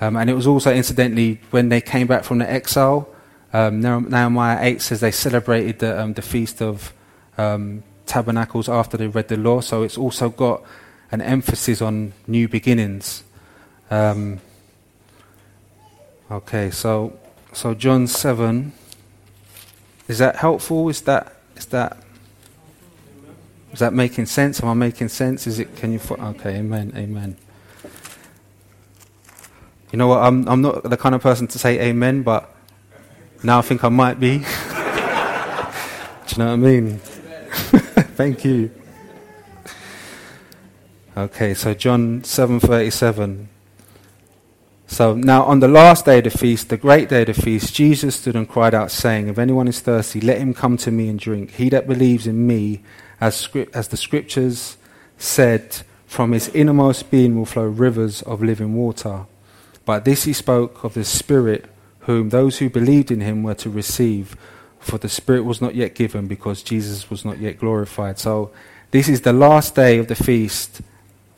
Um, 0.00 0.16
and 0.16 0.28
it 0.28 0.34
was 0.34 0.46
also, 0.46 0.74
incidentally, 0.74 1.40
when 1.50 1.68
they 1.68 1.80
came 1.80 2.08
back 2.08 2.24
from 2.24 2.38
the 2.38 2.50
exile, 2.50 3.08
um, 3.52 3.80
Nehemiah 3.80 4.58
8 4.60 4.82
says 4.82 5.00
they 5.00 5.12
celebrated 5.12 5.78
the, 5.78 6.00
um, 6.00 6.14
the 6.14 6.22
Feast 6.22 6.60
of 6.60 6.92
um, 7.38 7.84
Tabernacles 8.06 8.68
after 8.68 8.96
they 8.96 9.06
read 9.06 9.28
the 9.28 9.36
law. 9.36 9.60
So 9.60 9.82
it's 9.82 9.96
also 9.96 10.28
got 10.28 10.62
an 11.12 11.20
emphasis 11.20 11.80
on 11.80 12.12
new 12.26 12.48
beginnings. 12.48 13.22
Um, 13.90 14.40
okay, 16.30 16.70
so 16.70 17.18
so 17.52 17.74
John 17.74 18.06
7. 18.06 18.72
Is 20.12 20.18
that 20.18 20.36
helpful? 20.36 20.90
Is 20.90 21.00
that 21.08 21.32
is 21.56 21.64
that 21.72 21.96
is 23.72 23.78
that 23.78 23.94
making 23.94 24.26
sense? 24.26 24.62
Am 24.62 24.68
I 24.68 24.74
making 24.74 25.08
sense? 25.08 25.46
Is 25.46 25.58
it? 25.58 25.74
Can 25.74 25.90
you? 25.90 26.00
Okay. 26.10 26.56
Amen. 26.58 26.92
Amen. 26.94 27.34
You 29.90 29.96
know 29.96 30.08
what? 30.08 30.18
I'm 30.18 30.46
I'm 30.46 30.60
not 30.60 30.82
the 30.82 30.98
kind 30.98 31.14
of 31.14 31.22
person 31.22 31.46
to 31.46 31.58
say 31.58 31.80
amen, 31.80 32.24
but 32.24 32.54
now 33.42 33.60
I 33.60 33.62
think 33.62 33.84
I 33.84 33.88
might 33.88 34.20
be. 34.20 34.36
Do 34.40 34.44
you 34.44 36.38
know 36.38 36.48
what 36.48 36.52
I 36.52 36.56
mean? 36.56 36.98
Thank 38.20 38.44
you. 38.44 38.70
Okay, 41.16 41.54
so 41.54 41.72
John 41.72 42.20
7:37. 42.20 43.46
So 44.92 45.14
now 45.14 45.44
on 45.44 45.60
the 45.60 45.68
last 45.68 46.04
day 46.04 46.18
of 46.18 46.24
the 46.24 46.30
feast, 46.30 46.68
the 46.68 46.76
great 46.76 47.08
day 47.08 47.22
of 47.22 47.28
the 47.28 47.32
feast, 47.32 47.74
Jesus 47.74 48.16
stood 48.16 48.36
and 48.36 48.46
cried 48.46 48.74
out 48.74 48.90
saying, 48.90 49.26
if 49.26 49.38
anyone 49.38 49.66
is 49.66 49.80
thirsty, 49.80 50.20
let 50.20 50.36
him 50.36 50.52
come 50.52 50.76
to 50.76 50.90
me 50.90 51.08
and 51.08 51.18
drink. 51.18 51.52
He 51.52 51.70
that 51.70 51.86
believes 51.86 52.26
in 52.26 52.46
me, 52.46 52.82
as, 53.18 53.34
script, 53.34 53.74
as 53.74 53.88
the 53.88 53.96
scriptures 53.96 54.76
said, 55.16 55.78
from 56.04 56.32
his 56.32 56.48
innermost 56.48 57.10
being 57.10 57.38
will 57.38 57.46
flow 57.46 57.64
rivers 57.64 58.20
of 58.20 58.42
living 58.42 58.74
water. 58.74 59.24
But 59.86 60.04
this 60.04 60.24
he 60.24 60.34
spoke 60.34 60.84
of 60.84 60.92
the 60.92 61.04
Spirit, 61.04 61.70
whom 62.00 62.28
those 62.28 62.58
who 62.58 62.68
believed 62.68 63.10
in 63.10 63.22
him 63.22 63.42
were 63.42 63.54
to 63.54 63.70
receive, 63.70 64.36
for 64.78 64.98
the 64.98 65.08
Spirit 65.08 65.46
was 65.46 65.62
not 65.62 65.74
yet 65.74 65.94
given 65.94 66.26
because 66.26 66.62
Jesus 66.62 67.08
was 67.08 67.24
not 67.24 67.38
yet 67.38 67.58
glorified. 67.58 68.18
So 68.18 68.50
this 68.90 69.08
is 69.08 69.22
the 69.22 69.32
last 69.32 69.74
day 69.74 69.96
of 69.96 70.08
the 70.08 70.14
feast, 70.14 70.82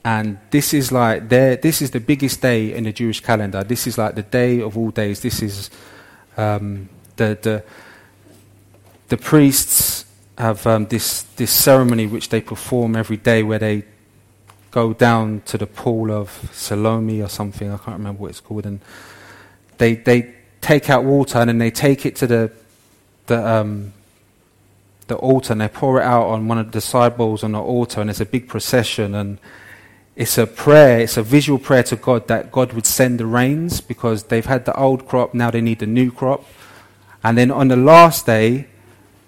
and 0.05 0.39
this 0.51 0.75
is 0.75 0.93
like 0.93 1.31
this 1.31 1.81
is 1.81 1.91
the 1.91 2.01
biggest 2.01 2.43
day 2.43 2.75
in 2.75 2.85
the 2.85 2.93
Jewish 2.93 3.21
calendar. 3.21 3.65
This 3.65 3.87
is 3.87 3.97
like 3.97 4.15
the 4.15 4.23
day 4.23 4.61
of 4.61 4.77
all 4.77 4.91
days. 4.91 5.21
This 5.21 5.43
is 5.43 5.71
um, 6.37 6.91
the 7.17 7.39
the 7.41 7.65
the 9.09 9.17
priests 9.17 10.05
have 10.37 10.67
um, 10.67 10.87
this 10.87 11.23
this 11.37 11.51
ceremony 11.51 12.07
which 12.07 12.29
they 12.29 12.43
perform 12.43 12.97
every 12.97 13.17
day, 13.17 13.43
where 13.43 13.59
they 13.59 13.85
go 14.71 14.93
down 14.93 15.41
to 15.47 15.57
the 15.57 15.67
pool 15.67 16.11
of 16.13 16.51
Salome 16.53 17.23
or 17.23 17.29
something. 17.31 17.73
I 17.73 17.79
can't 17.79 17.97
remember 17.97 18.23
what 18.23 18.31
it's 18.31 18.41
called, 18.41 18.67
and 18.67 18.81
they 19.79 19.95
they 19.95 20.35
take 20.61 20.91
out 20.91 21.05
water 21.05 21.39
and 21.39 21.49
then 21.49 21.59
they 21.59 21.71
take 21.71 22.05
it 22.05 22.17
to 22.17 22.27
the 22.27 22.53
the 23.27 23.47
um, 23.47 23.95
the 25.07 25.17
altar 25.17 25.53
and 25.53 25.63
they 25.63 25.69
pour 25.69 26.01
it 26.03 26.05
out 26.05 26.27
on 26.27 26.47
one 26.47 26.59
of 26.59 26.73
the 26.73 26.83
sidewalls 26.83 27.43
on 27.43 27.53
the 27.53 27.61
altar, 27.61 28.03
and 28.03 28.11
it's 28.11 28.21
a 28.21 28.27
big 28.27 28.49
procession 28.49 29.15
and. 29.15 29.39
It's 30.17 30.39
a 30.39 30.47
prayer, 30.47 31.01
it's 31.01 31.17
a 31.17 31.23
visual 31.23 31.59
prayer 31.59 31.83
to 31.85 31.97
God 31.97 32.29
that 32.29 32.53
God 32.53 32.73
would 32.73 32.87
send 32.87 33.19
the 33.19 33.27
rains 33.27 33.81
because 33.81 34.25
they've 34.25 34.47
had 34.47 34.65
the 34.65 34.77
old 34.77 35.09
crop, 35.09 35.35
now 35.35 35.51
they 35.51 35.61
need 35.61 35.81
the 35.81 35.87
new 35.87 36.13
crop. 36.13 36.45
And 37.25 37.37
then 37.37 37.51
on 37.51 37.69
the 37.69 37.77
last 37.77 38.27
day, 38.27 38.69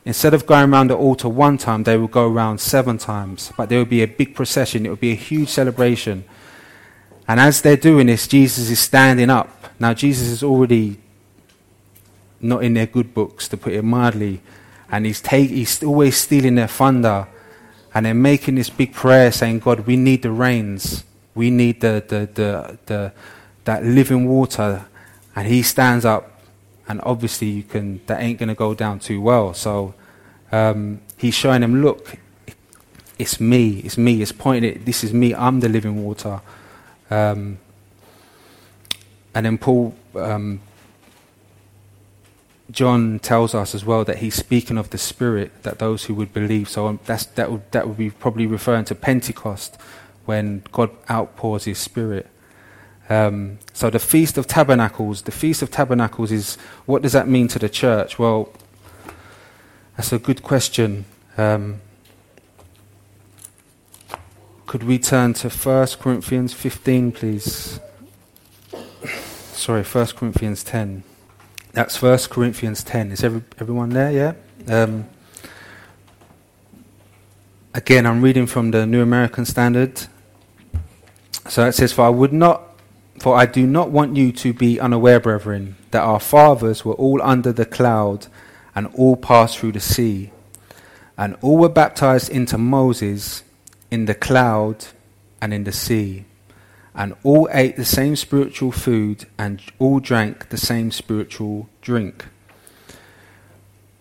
Instead 0.07 0.33
of 0.35 0.47
going 0.47 0.73
around 0.73 0.88
the 0.88 0.97
altar 0.97 1.28
one 1.28 1.59
time, 1.59 1.83
they 1.83 1.99
would 1.99 2.12
go 2.12 2.31
around 2.31 2.61
seven 2.61 2.97
times. 2.97 3.52
But 3.57 3.69
there 3.69 3.81
would 3.81 3.90
be 3.90 4.02
a 4.02 4.07
big 4.07 4.37
procession, 4.37 4.87
it 4.87 4.90
would 4.90 5.00
be 5.00 5.11
a 5.11 5.16
huge 5.16 5.49
celebration. 5.49 6.25
And 7.26 7.40
as 7.40 7.61
they're 7.61 7.76
doing 7.76 8.07
this, 8.07 8.28
Jesus 8.28 8.71
is 8.71 8.78
standing 8.78 9.31
up. 9.31 9.50
Now, 9.81 9.95
Jesus 9.95 10.28
is 10.28 10.45
already 10.45 11.00
not 12.40 12.62
in 12.62 12.75
their 12.75 12.87
good 12.87 13.12
books, 13.12 13.49
to 13.49 13.57
put 13.57 13.73
it 13.73 13.83
mildly. 13.83 14.40
And 14.93 15.07
he's, 15.07 15.21
take, 15.21 15.50
he's 15.50 15.83
always 15.83 16.16
stealing 16.16 16.55
their 16.55 16.69
thunder. 16.69 17.26
And 17.97 18.05
they're 18.05 18.12
making 18.12 18.57
this 18.57 18.69
big 18.69 18.93
prayer 18.93 19.33
saying, 19.33 19.61
God, 19.61 19.87
we 19.87 19.97
need 19.97 20.21
the 20.21 20.31
rains. 20.31 21.03
We 21.35 21.50
need 21.50 21.81
the, 21.81 22.05
the, 22.07 22.29
the, 22.35 22.79
the, 22.85 23.12
that 23.65 23.85
living 23.85 24.29
water. 24.29 24.85
And 25.35 25.49
he 25.49 25.62
stands 25.62 26.05
up 26.05 26.43
and 26.87 27.00
obviously 27.05 27.49
you 27.49 27.62
can 27.62 28.03
that 28.05 28.21
ain't 28.21 28.38
going 28.38 28.50
to 28.50 28.55
go 28.55 28.75
down 28.75 28.99
too 28.99 29.23
well. 29.23 29.55
So 29.55 29.95
um, 30.53 31.00
he's 31.17 31.33
showing 31.33 31.62
them, 31.62 31.81
look, 31.81 32.19
it's 33.19 33.41
me, 33.41 33.79
it's 33.79 33.97
me, 33.97 34.21
it's 34.21 34.31
pointing 34.31 34.73
it. 34.73 34.85
This 34.85 35.03
is 35.03 35.15
me. 35.15 35.35
I'm 35.35 35.61
the 35.61 35.71
living 35.71 36.05
water. 36.05 36.43
Um, 37.11 37.57
and 39.35 39.47
then 39.47 39.57
Paul, 39.57 39.95
um, 40.15 40.61
John 42.70 43.20
tells 43.20 43.54
us 43.54 43.75
as 43.75 43.85
well 43.85 44.04
that 44.04 44.18
he's 44.18 44.35
speaking 44.35 44.76
of 44.76 44.90
the 44.90 44.99
Spirit 44.99 45.62
that 45.62 45.78
those 45.78 46.04
who 46.04 46.14
would 46.14 46.32
believe. 46.32 46.68
So 46.68 46.87
um, 46.88 47.00
that's, 47.04 47.25
that 47.26 47.50
would 47.50 47.70
that 47.70 47.87
would 47.87 47.96
be 47.96 48.11
probably 48.11 48.46
referring 48.46 48.85
to 48.87 48.94
Pentecost 48.94 49.76
when 50.25 50.64
God 50.73 50.90
outpours 51.08 51.64
His 51.64 51.78
Spirit. 51.78 52.26
Um, 53.08 53.58
so 53.73 53.88
the 53.88 54.00
Feast 54.00 54.37
of 54.37 54.49
Tabernacles, 54.49 55.23
the 55.23 55.32
Feast 55.32 55.62
of 55.62 55.70
Tabernacles 55.70 56.32
is, 56.32 56.56
what 56.87 57.02
does 57.02 57.12
that 57.12 57.28
mean 57.28 57.46
to 57.49 57.58
the 57.58 57.68
church? 57.68 58.18
Well, 58.18 58.52
that's 59.96 60.12
a 60.12 60.18
good 60.18 60.42
question. 60.42 61.04
Um, 61.38 61.80
could 64.66 64.82
we 64.82 64.99
turn 64.99 65.35
to 65.35 65.49
1 65.49 65.87
Corinthians 66.00 66.52
15, 66.52 67.12
please? 67.12 67.78
Sorry, 69.52 69.85
1 69.85 70.06
Corinthians 70.08 70.64
10. 70.64 71.04
That's 71.76 72.00
1 72.00 72.18
Corinthians 72.30 72.83
10. 72.83 73.12
Is 73.12 73.23
every, 73.23 73.42
everyone 73.59 73.90
there? 73.90 74.11
Yeah? 74.11 74.33
Um, 74.66 75.06
again, 77.75 78.06
I'm 78.06 78.23
reading 78.23 78.47
from 78.47 78.71
the 78.71 78.87
New 78.87 79.02
American 79.02 79.45
Standard. 79.45 80.06
So 81.47 81.66
it 81.66 81.73
says, 81.73 81.92
For 81.92 82.06
I 82.06 82.09
would 82.09 82.33
not 82.33 82.62
for 83.18 83.37
I 83.37 83.45
do 83.45 83.66
not 83.66 83.90
want 83.90 84.16
you 84.16 84.33
to 84.33 84.54
be 84.54 84.80
unaware, 84.80 85.21
brethren, 85.21 85.76
that 85.90 86.00
our 86.00 86.18
fathers 86.18 86.83
were 86.83 86.95
all 86.95 87.21
under 87.21 87.52
the 87.52 87.66
cloud 87.66 88.28
and 88.75 88.87
all 88.95 89.14
passed 89.14 89.59
through 89.59 89.73
the 89.73 89.80
sea, 89.80 90.30
and 91.18 91.37
all 91.42 91.59
were 91.59 91.68
baptized 91.68 92.30
into 92.30 92.56
Moses 92.56 93.42
in 93.90 94.06
the 94.06 94.14
cloud 94.14 94.87
and 95.42 95.52
in 95.52 95.64
the 95.64 95.73
sea, 95.73 96.25
and 96.97 97.15
all 97.23 97.47
ate 97.53 97.76
the 97.76 97.85
same 97.85 98.17
spiritual 98.17 98.73
food 98.73 99.26
and 99.38 99.61
all 99.79 100.00
drank 100.00 100.49
the 100.49 100.57
same 100.57 100.91
spiritual 100.91 101.69
drink. 101.83 102.25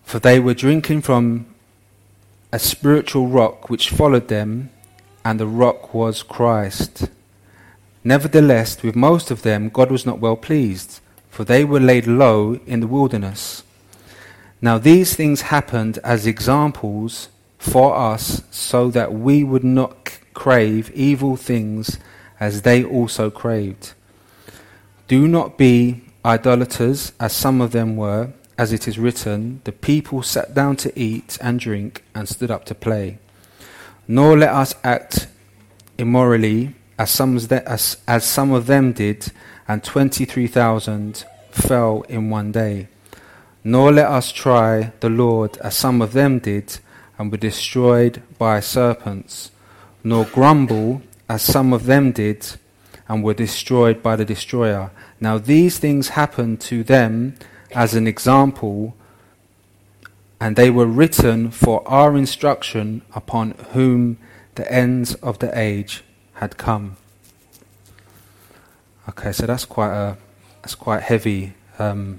For 0.02 0.18
they 0.18 0.40
were 0.40 0.54
drinking 0.54 1.02
from 1.02 1.46
a 2.52 2.58
spiritual 2.58 3.26
rock 3.28 3.68
which 3.68 3.90
followed 3.90 4.28
them, 4.28 4.70
and 5.24 5.38
the 5.38 5.46
rock 5.46 5.92
was 5.92 6.22
Christ. 6.22 7.10
Nevertheless, 8.02 8.82
with 8.82 8.96
most 8.96 9.30
of 9.30 9.42
them, 9.42 9.68
God 9.68 9.90
was 9.90 10.06
not 10.06 10.20
well 10.20 10.36
pleased, 10.36 11.00
for 11.28 11.44
they 11.44 11.64
were 11.64 11.80
laid 11.80 12.06
low 12.06 12.58
in 12.66 12.80
the 12.80 12.86
wilderness. 12.86 13.62
Now, 14.62 14.78
these 14.78 15.14
things 15.14 15.42
happened 15.42 15.98
as 16.02 16.26
examples 16.26 17.28
for 17.58 17.94
us, 17.94 18.42
so 18.50 18.88
that 18.90 19.12
we 19.12 19.44
would 19.44 19.64
not 19.64 20.18
crave 20.32 20.90
evil 20.94 21.36
things 21.36 21.98
as 22.38 22.62
they 22.62 22.84
also 22.84 23.30
craved. 23.30 23.92
Do 25.08 25.28
not 25.28 25.56
be 25.56 26.02
idolaters, 26.24 27.12
as 27.20 27.32
some 27.32 27.60
of 27.60 27.72
them 27.72 27.96
were, 27.96 28.32
as 28.58 28.72
it 28.72 28.88
is 28.88 28.98
written, 28.98 29.60
the 29.64 29.72
people 29.72 30.22
sat 30.22 30.54
down 30.54 30.76
to 30.76 30.98
eat 30.98 31.36
and 31.40 31.60
drink 31.60 32.02
and 32.14 32.28
stood 32.28 32.50
up 32.50 32.64
to 32.66 32.74
play. 32.74 33.18
Nor 34.08 34.38
let 34.38 34.50
us 34.50 34.74
act 34.82 35.28
immorally, 35.98 36.74
as 36.98 37.10
some, 37.10 37.36
as, 37.36 37.98
as 38.08 38.24
some 38.24 38.52
of 38.52 38.66
them 38.66 38.92
did, 38.92 39.30
and 39.68 39.84
23,000 39.84 41.24
fell 41.50 42.02
in 42.08 42.30
one 42.30 42.52
day. 42.52 42.88
Nor 43.62 43.92
let 43.92 44.06
us 44.06 44.32
try 44.32 44.92
the 45.00 45.10
Lord, 45.10 45.58
as 45.58 45.76
some 45.76 46.00
of 46.00 46.12
them 46.12 46.38
did, 46.38 46.78
and 47.18 47.30
were 47.30 47.38
destroyed 47.38 48.22
by 48.38 48.60
serpents. 48.60 49.50
Nor 50.02 50.24
grumble, 50.24 51.02
as 51.28 51.42
some 51.42 51.72
of 51.72 51.86
them 51.86 52.12
did, 52.12 52.56
and 53.08 53.22
were 53.22 53.34
destroyed 53.34 54.02
by 54.02 54.16
the 54.16 54.24
destroyer. 54.24 54.90
Now 55.20 55.38
these 55.38 55.78
things 55.78 56.10
happened 56.10 56.60
to 56.62 56.82
them 56.82 57.34
as 57.72 57.94
an 57.94 58.06
example, 58.06 58.94
and 60.40 60.56
they 60.56 60.70
were 60.70 60.86
written 60.86 61.50
for 61.50 61.86
our 61.88 62.16
instruction 62.16 63.02
upon 63.14 63.52
whom 63.72 64.18
the 64.56 64.70
ends 64.72 65.14
of 65.16 65.38
the 65.38 65.56
age 65.58 66.02
had 66.34 66.56
come. 66.56 66.96
Okay, 69.08 69.32
so 69.32 69.46
that's 69.46 69.64
quite 69.64 69.92
a 69.92 70.16
that's 70.62 70.74
quite 70.74 71.02
heavy. 71.02 71.54
Um, 71.78 72.18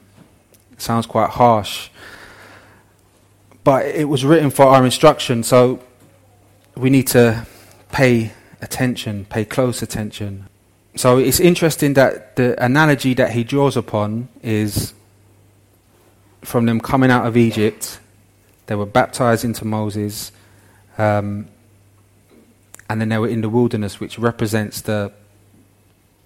sounds 0.77 1.05
quite 1.05 1.31
harsh, 1.31 1.89
but 3.63 3.85
it 3.85 4.05
was 4.05 4.23
written 4.23 4.49
for 4.51 4.65
our 4.65 4.85
instruction. 4.85 5.43
So 5.43 5.81
we 6.75 6.89
need 6.89 7.07
to 7.07 7.45
pay 7.91 8.31
attention, 8.61 9.25
pay 9.25 9.45
close 9.45 9.81
attention. 9.81 10.47
So 10.95 11.17
it's 11.17 11.39
interesting 11.39 11.93
that 11.93 12.35
the 12.35 12.61
analogy 12.63 13.13
that 13.15 13.31
he 13.31 13.43
draws 13.43 13.77
upon 13.77 14.29
is 14.41 14.93
from 16.41 16.65
them 16.65 16.79
coming 16.79 17.11
out 17.11 17.25
of 17.27 17.37
Egypt. 17.37 17.99
They 18.65 18.75
were 18.75 18.85
baptized 18.85 19.45
into 19.45 19.65
Moses, 19.65 20.31
um, 20.97 21.47
and 22.89 22.99
then 22.99 23.09
they 23.09 23.17
were 23.17 23.27
in 23.27 23.41
the 23.41 23.49
wilderness, 23.49 23.99
which 23.99 24.17
represents 24.17 24.81
the 24.81 25.11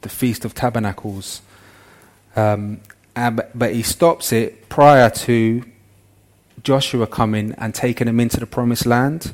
the 0.02 0.10
Feast 0.10 0.46
of 0.46 0.54
Tabernacles. 0.54 1.42
Um, 2.36 2.82
and, 3.16 3.42
but 3.54 3.74
he 3.74 3.84
stops 3.84 4.32
it 4.32 4.70
prior 4.70 5.10
to 5.10 5.64
Joshua 6.64 7.08
coming 7.08 7.54
and 7.58 7.74
taking 7.74 8.08
them 8.08 8.20
into 8.20 8.40
the 8.40 8.46
promised 8.46 8.86
land, 8.86 9.34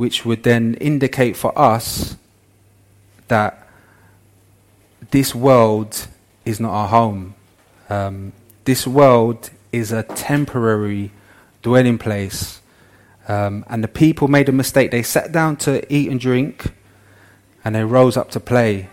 which 0.00 0.24
would 0.24 0.44
then 0.44 0.72
indicate 0.80 1.36
for 1.36 1.52
us 1.58 2.16
that 3.28 3.68
this 5.10 5.34
world 5.34 6.06
is 6.46 6.58
not 6.58 6.70
our 6.72 6.88
home. 6.88 7.34
Um, 7.90 8.32
this 8.64 8.86
world 8.86 9.50
is 9.72 9.92
a 9.92 10.02
temporary 10.02 11.12
dwelling 11.60 11.98
place. 11.98 12.62
Um, 13.28 13.62
and 13.68 13.84
the 13.84 13.88
people 13.88 14.26
made 14.26 14.48
a 14.48 14.52
mistake. 14.52 14.90
They 14.90 15.02
sat 15.02 15.32
down 15.32 15.58
to 15.68 15.84
eat 15.92 16.10
and 16.10 16.18
drink, 16.18 16.72
and 17.62 17.74
they 17.74 17.84
rose 17.84 18.16
up 18.16 18.30
to 18.30 18.40
play. 18.40 18.88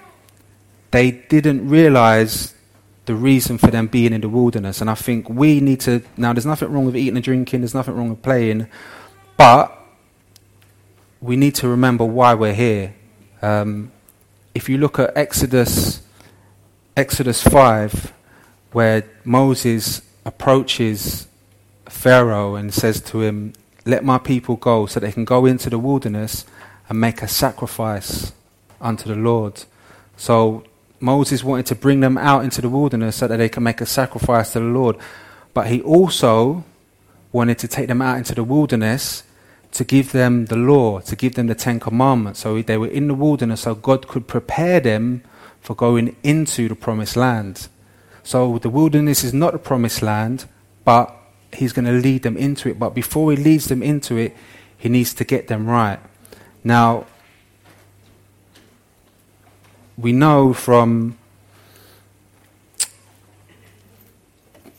They 0.92 1.12
didn't 1.12 1.70
realize 1.70 2.54
the 3.06 3.16
reason 3.16 3.58
for 3.58 3.68
them 3.68 3.88
being 3.88 4.12
in 4.12 4.20
the 4.20 4.28
wilderness. 4.28 4.82
And 4.82 4.90
I 4.90 4.96
think 4.96 5.30
we 5.30 5.62
need 5.62 5.80
to. 5.88 6.02
Now, 6.18 6.34
there's 6.34 6.46
nothing 6.46 6.70
wrong 6.70 6.84
with 6.84 6.98
eating 6.98 7.16
and 7.16 7.24
drinking, 7.24 7.62
there's 7.62 7.74
nothing 7.74 7.96
wrong 7.96 8.10
with 8.10 8.22
playing, 8.22 8.68
but 9.38 9.74
we 11.22 11.36
need 11.36 11.56
to 11.56 11.68
remember 11.68 12.06
why 12.06 12.34
we're 12.34 12.54
here. 12.54 12.94
Um, 13.42 13.92
if 14.54 14.70
you 14.70 14.78
look 14.78 15.00
at 15.00 15.16
Exodus, 15.16 16.02
Exodus 16.96 17.42
5, 17.44 18.14
where 18.72 19.04
Moses 19.24 20.02
approaches 20.26 21.28
Pharaoh 21.86 22.56
and 22.56 22.74
says 22.74 23.02
to 23.02 23.22
him, 23.22 23.54
Let 23.86 24.04
my 24.04 24.18
people 24.18 24.56
go 24.56 24.86
so 24.86 25.00
they 25.00 25.12
can 25.12 25.26
go 25.26 25.46
into 25.46 25.70
the 25.70 25.80
wilderness 25.80 26.46
and 26.90 27.00
make 27.00 27.22
a 27.22 27.28
sacrifice 27.28 28.32
unto 28.80 29.08
the 29.08 29.16
Lord. 29.16 29.64
So 30.18 30.64
Moses 31.00 31.44
wanted 31.44 31.66
to 31.68 31.76
bring 31.76 32.00
them 32.00 32.18
out 32.18 32.44
into 32.44 32.62
the 32.62 32.70
wilderness 32.70 33.16
so 33.18 33.28
that 33.28 33.38
they 33.38 33.50
can 33.50 33.64
make 33.64 33.82
a 33.82 33.86
sacrifice 33.86 34.54
to 34.54 34.60
the 34.60 34.66
Lord. 34.66 34.98
But 35.54 35.68
he 35.68 35.82
also 35.82 36.64
wanted 37.32 37.60
to 37.60 37.68
take 37.68 37.88
them 37.88 38.02
out 38.02 38.18
into 38.18 38.36
the 38.36 38.44
wilderness 38.44 39.24
to 39.78 39.84
give 39.84 40.12
them 40.12 40.46
the 40.46 40.56
law, 40.56 41.00
to 41.00 41.16
give 41.16 41.36
them 41.36 41.46
the 41.46 41.54
Ten 41.54 41.80
Commandments. 41.80 42.40
So 42.40 42.64
they 42.64 42.80
were 42.80 42.88
in 42.88 43.08
the 43.08 43.14
wilderness 43.14 43.62
so 43.62 43.76
God 43.76 44.08
could 44.08 44.28
prepare 44.28 44.80
them 44.80 45.22
for 45.62 45.76
going 45.76 46.16
into 46.24 46.68
the 46.68 46.74
promised 46.74 47.16
land. 47.16 47.68
So 48.24 48.58
the 48.58 48.72
wilderness 48.72 49.24
is 49.24 49.36
not 49.36 49.54
the 49.54 49.60
promised 49.60 50.02
land, 50.02 50.46
but 50.84 51.14
He's 51.54 51.74
going 51.74 51.86
to 51.86 51.92
lead 51.92 52.24
them 52.24 52.38
into 52.38 52.70
it. 52.70 52.80
But 52.80 52.96
before 52.96 53.30
He 53.30 53.38
leads 53.38 53.68
them 53.68 53.84
into 53.84 54.18
it, 54.18 54.36
He 54.76 54.90
needs 54.90 55.14
to 55.14 55.24
get 55.24 55.48
them 55.48 55.68
right. 55.68 56.00
Now, 56.64 57.06
we 59.96 60.12
know 60.12 60.54
from 60.54 61.20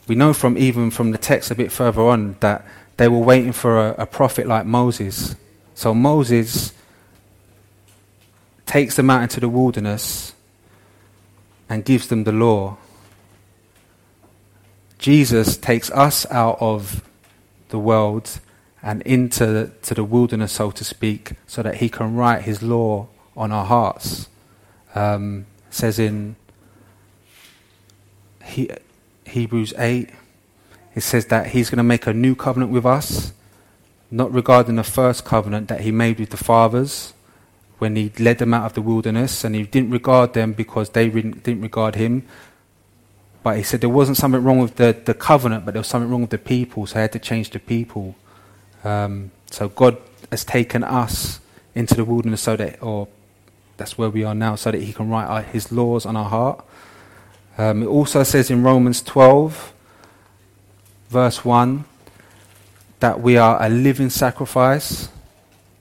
we 0.09 0.15
know 0.15 0.33
from 0.33 0.57
even 0.57 0.91
from 0.91 1.11
the 1.11 1.17
text 1.17 1.51
a 1.51 1.55
bit 1.55 1.71
further 1.71 2.01
on 2.01 2.35
that 2.41 2.65
they 2.99 3.07
were 3.07 3.19
waiting 3.19 3.53
for 3.53 3.77
a, 3.77 3.95
a 3.99 4.05
prophet 4.05 4.45
like 4.45 4.65
Moses. 4.65 5.37
So 5.73 5.93
Moses 5.93 6.73
takes 8.65 8.97
them 8.97 9.09
out 9.09 9.23
into 9.23 9.39
the 9.39 9.47
wilderness 9.47 10.33
and 11.69 11.85
gives 11.85 12.07
them 12.07 12.25
the 12.25 12.33
law. 12.33 12.75
Jesus 14.97 15.55
takes 15.55 15.89
us 15.91 16.29
out 16.29 16.57
of 16.59 17.01
the 17.69 17.79
world 17.79 18.41
and 18.83 19.01
into 19.03 19.71
to 19.81 19.93
the 19.93 20.03
wilderness, 20.03 20.51
so 20.51 20.69
to 20.69 20.83
speak, 20.83 21.31
so 21.47 21.63
that 21.63 21.75
he 21.75 21.87
can 21.87 22.17
write 22.17 22.41
his 22.41 22.61
law 22.61 23.07
on 23.37 23.53
our 23.53 23.65
hearts. 23.65 24.27
Um, 24.93 25.45
says 25.69 25.99
in 25.99 26.35
he, 28.43 28.69
Hebrews 29.25 29.73
8, 29.77 30.09
it 30.99 31.03
says 31.03 31.27
that 31.27 31.47
he's 31.47 31.69
going 31.69 31.77
to 31.77 31.83
make 31.83 32.07
a 32.07 32.13
new 32.13 32.35
covenant 32.35 32.73
with 32.73 32.85
us, 32.85 33.31
not 34.11 34.33
regarding 34.33 34.75
the 34.75 34.83
first 34.83 35.23
covenant 35.23 35.69
that 35.69 35.79
he 35.79 35.91
made 35.93 36.19
with 36.19 36.31
the 36.31 36.35
fathers 36.51 37.13
when 37.77 37.95
he 37.95 38.11
led 38.19 38.37
them 38.39 38.53
out 38.53 38.65
of 38.65 38.73
the 38.73 38.81
wilderness, 38.81 39.45
and 39.45 39.55
he 39.55 39.63
didn't 39.63 39.91
regard 39.91 40.33
them 40.33 40.51
because 40.51 40.89
they 40.89 41.07
didn't 41.09 41.61
regard 41.61 41.95
him. 41.95 42.27
But 43.43 43.55
he 43.55 43.63
said 43.63 43.79
there 43.79 43.89
wasn't 43.89 44.17
something 44.17 44.43
wrong 44.43 44.59
with 44.59 44.75
the, 44.75 44.91
the 45.05 45.13
covenant, 45.13 45.63
but 45.63 45.73
there 45.73 45.79
was 45.79 45.87
something 45.87 46.11
wrong 46.11 46.19
with 46.19 46.31
the 46.31 46.37
people, 46.37 46.85
so 46.85 46.95
he 46.95 46.99
had 46.99 47.13
to 47.13 47.19
change 47.19 47.51
the 47.51 47.59
people. 47.59 48.13
Um, 48.83 49.31
so 49.49 49.69
God 49.69 49.95
has 50.31 50.43
taken 50.43 50.83
us 50.83 51.39
into 51.75 51.95
the 51.95 52.03
wilderness 52.03 52.41
so 52.41 52.57
that, 52.57 52.83
or 52.83 53.07
that's 53.77 53.97
where 53.97 54.09
we 54.09 54.25
are 54.25 54.35
now, 54.35 54.55
so 54.55 54.71
that 54.71 54.81
He 54.81 54.91
can 54.91 55.09
write 55.09 55.27
our, 55.27 55.43
His 55.43 55.71
laws 55.71 56.05
on 56.05 56.17
our 56.17 56.29
heart. 56.29 56.65
Um, 57.57 57.83
it 57.83 57.87
also 57.87 58.23
says 58.23 58.51
in 58.51 58.63
Romans 58.63 59.01
12, 59.01 59.73
verse 61.09 61.43
1, 61.43 61.83
that 62.99 63.21
we 63.21 63.37
are 63.37 63.61
a 63.61 63.69
living 63.69 64.09
sacrifice. 64.09 65.09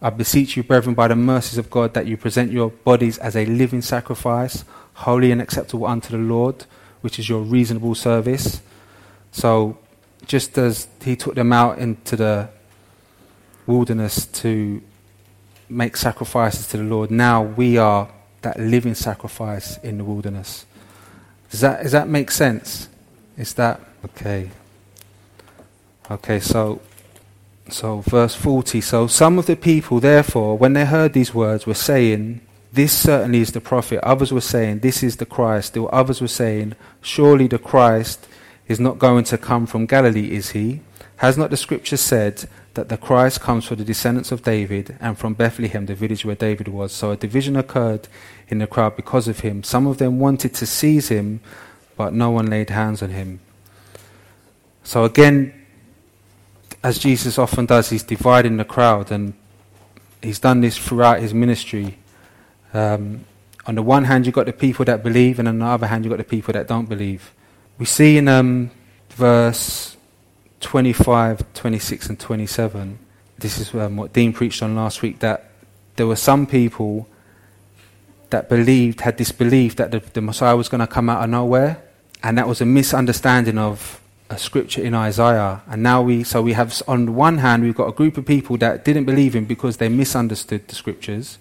I 0.00 0.10
beseech 0.10 0.56
you, 0.56 0.62
brethren, 0.62 0.94
by 0.94 1.08
the 1.08 1.16
mercies 1.16 1.58
of 1.58 1.70
God, 1.70 1.94
that 1.94 2.06
you 2.06 2.16
present 2.16 2.50
your 2.52 2.70
bodies 2.70 3.18
as 3.18 3.36
a 3.36 3.44
living 3.46 3.82
sacrifice, 3.82 4.64
holy 4.94 5.30
and 5.30 5.40
acceptable 5.40 5.86
unto 5.86 6.10
the 6.10 6.22
Lord, 6.22 6.64
which 7.00 7.18
is 7.18 7.28
your 7.28 7.42
reasonable 7.42 7.94
service. 7.94 8.60
So, 9.32 9.78
just 10.26 10.56
as 10.58 10.88
He 11.02 11.16
took 11.16 11.34
them 11.34 11.52
out 11.52 11.78
into 11.78 12.16
the 12.16 12.48
wilderness 13.66 14.26
to 14.26 14.82
make 15.68 15.96
sacrifices 15.96 16.66
to 16.68 16.78
the 16.78 16.84
Lord, 16.84 17.10
now 17.10 17.42
we 17.42 17.76
are 17.76 18.08
that 18.42 18.58
living 18.58 18.94
sacrifice 18.94 19.78
in 19.78 19.98
the 19.98 20.04
wilderness. 20.04 20.64
Does 21.50 21.60
that, 21.60 21.82
does 21.82 21.92
that 21.92 22.08
make 22.08 22.30
sense? 22.30 22.88
Is 23.36 23.54
that 23.54 23.80
okay? 24.04 24.50
Okay, 26.10 26.40
so 26.40 26.80
so 27.70 28.00
verse 28.00 28.34
40 28.34 28.80
so 28.80 29.06
some 29.06 29.38
of 29.38 29.44
the 29.44 29.54
people 29.54 30.00
therefore 30.00 30.56
when 30.56 30.72
they 30.72 30.86
heard 30.86 31.12
these 31.12 31.34
words 31.34 31.66
were 31.66 31.74
saying 31.74 32.40
this 32.72 32.96
certainly 32.96 33.40
is 33.40 33.52
the 33.52 33.60
prophet 33.60 34.00
others 34.02 34.32
were 34.32 34.40
saying 34.40 34.78
this 34.78 35.02
is 35.02 35.16
the 35.18 35.26
Christ 35.26 35.68
still 35.68 35.86
others 35.92 36.22
were 36.22 36.28
saying 36.28 36.74
surely 37.02 37.46
the 37.46 37.58
Christ 37.58 38.26
is 38.68 38.80
not 38.80 38.98
going 38.98 39.24
to 39.24 39.36
come 39.36 39.66
from 39.66 39.84
Galilee 39.84 40.30
is 40.30 40.52
he 40.52 40.80
has 41.18 41.36
not 41.36 41.50
the 41.50 41.58
scripture 41.58 41.98
said 41.98 42.48
that 42.78 42.88
the 42.88 42.96
Christ 42.96 43.40
comes 43.40 43.64
from 43.64 43.78
the 43.78 43.84
descendants 43.84 44.30
of 44.30 44.44
David 44.44 44.96
and 45.00 45.18
from 45.18 45.34
Bethlehem, 45.34 45.86
the 45.86 45.96
village 45.96 46.24
where 46.24 46.36
David 46.36 46.68
was. 46.68 46.92
So 46.92 47.10
a 47.10 47.16
division 47.16 47.56
occurred 47.56 48.06
in 48.46 48.58
the 48.58 48.68
crowd 48.68 48.94
because 48.94 49.26
of 49.26 49.40
him. 49.40 49.64
Some 49.64 49.88
of 49.88 49.98
them 49.98 50.20
wanted 50.20 50.54
to 50.54 50.64
seize 50.64 51.08
him, 51.08 51.40
but 51.96 52.14
no 52.14 52.30
one 52.30 52.46
laid 52.46 52.70
hands 52.70 53.02
on 53.02 53.10
him. 53.10 53.40
So 54.84 55.02
again, 55.02 55.57
as 56.82 56.98
Jesus 56.98 57.38
often 57.38 57.66
does, 57.66 57.90
he's 57.90 58.02
dividing 58.02 58.56
the 58.56 58.64
crowd, 58.64 59.10
and 59.10 59.34
he's 60.22 60.38
done 60.38 60.60
this 60.60 60.76
throughout 60.76 61.20
his 61.20 61.34
ministry. 61.34 61.98
Um, 62.72 63.24
on 63.66 63.74
the 63.74 63.82
one 63.82 64.04
hand, 64.04 64.26
you've 64.26 64.34
got 64.34 64.46
the 64.46 64.52
people 64.52 64.84
that 64.86 65.02
believe, 65.02 65.38
and 65.38 65.48
on 65.48 65.58
the 65.58 65.64
other 65.64 65.86
hand, 65.86 66.04
you've 66.04 66.12
got 66.12 66.18
the 66.18 66.24
people 66.24 66.52
that 66.52 66.68
don't 66.68 66.88
believe. 66.88 67.32
We 67.78 67.86
see 67.86 68.16
in 68.16 68.28
um, 68.28 68.70
verse 69.10 69.96
25, 70.60 71.52
26, 71.54 72.08
and 72.08 72.18
27, 72.18 72.98
this 73.38 73.58
is 73.58 73.74
um, 73.74 73.96
what 73.96 74.12
Dean 74.12 74.32
preached 74.32 74.62
on 74.62 74.74
last 74.74 75.02
week, 75.02 75.18
that 75.20 75.50
there 75.96 76.06
were 76.06 76.16
some 76.16 76.46
people 76.46 77.08
that 78.30 78.48
believed, 78.48 79.00
had 79.00 79.18
this 79.18 79.32
belief 79.32 79.76
that 79.76 79.90
the, 79.90 80.00
the 80.12 80.20
Messiah 80.20 80.56
was 80.56 80.68
going 80.68 80.80
to 80.80 80.86
come 80.86 81.08
out 81.08 81.22
of 81.22 81.30
nowhere, 81.30 81.82
and 82.22 82.38
that 82.38 82.48
was 82.48 82.60
a 82.60 82.66
misunderstanding 82.66 83.58
of 83.58 84.00
a 84.30 84.38
scripture 84.38 84.82
in 84.82 84.94
Isaiah. 84.94 85.62
And 85.68 85.82
now 85.82 86.02
we, 86.02 86.22
so 86.24 86.42
we 86.42 86.52
have, 86.52 86.82
on 86.86 87.14
one 87.14 87.38
hand, 87.38 87.62
we've 87.62 87.74
got 87.74 87.88
a 87.88 87.92
group 87.92 88.18
of 88.18 88.26
people 88.26 88.56
that 88.58 88.84
didn't 88.84 89.04
believe 89.04 89.34
him 89.34 89.44
because 89.46 89.78
they 89.78 89.88
misunderstood 89.88 90.68
the 90.68 90.74
scriptures, 90.74 91.38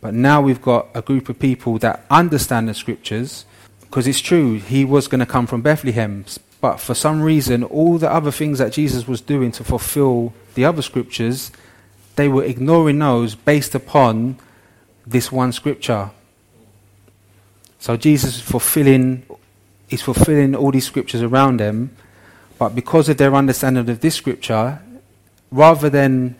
but 0.00 0.14
now 0.14 0.40
we've 0.40 0.62
got 0.62 0.88
a 0.94 1.02
group 1.02 1.28
of 1.28 1.38
people 1.38 1.78
that 1.78 2.04
understand 2.10 2.68
the 2.68 2.74
scriptures, 2.74 3.44
because 3.80 4.06
it's 4.06 4.20
true, 4.20 4.58
he 4.58 4.84
was 4.84 5.08
going 5.08 5.18
to 5.20 5.26
come 5.26 5.46
from 5.46 5.62
Bethlehem, 5.62 6.24
but 6.60 6.78
for 6.78 6.94
some 6.94 7.22
reason, 7.22 7.64
all 7.64 7.98
the 7.98 8.10
other 8.10 8.30
things 8.30 8.58
that 8.58 8.72
Jesus 8.72 9.08
was 9.08 9.20
doing 9.20 9.50
to 9.52 9.64
fulfill 9.64 10.32
the 10.54 10.64
other 10.64 10.82
scriptures, 10.82 11.50
they 12.16 12.28
were 12.28 12.44
ignoring 12.44 12.98
those 12.98 13.34
based 13.34 13.74
upon 13.74 14.38
this 15.06 15.32
one 15.32 15.52
scripture. 15.52 16.10
So 17.78 17.96
Jesus 17.96 18.36
is 18.36 18.42
fulfilling, 18.42 19.24
is 19.88 20.02
fulfilling 20.02 20.54
all 20.54 20.70
these 20.70 20.86
scriptures 20.86 21.22
around 21.22 21.60
them, 21.60 21.96
but 22.58 22.74
because 22.74 23.08
of 23.08 23.16
their 23.16 23.34
understanding 23.34 23.88
of 23.88 24.00
this 24.00 24.16
scripture, 24.16 24.80
rather 25.50 25.88
than 25.88 26.36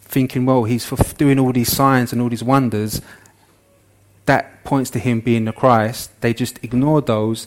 thinking, 0.00 0.46
well, 0.46 0.64
he's 0.64 0.88
doing 1.16 1.38
all 1.38 1.52
these 1.52 1.72
signs 1.72 2.12
and 2.12 2.20
all 2.22 2.28
these 2.28 2.44
wonders, 2.44 3.00
that 4.26 4.64
points 4.64 4.90
to 4.90 4.98
him 4.98 5.20
being 5.20 5.44
the 5.44 5.52
Christ, 5.52 6.10
they 6.20 6.32
just 6.32 6.62
ignored 6.62 7.06
those 7.06 7.46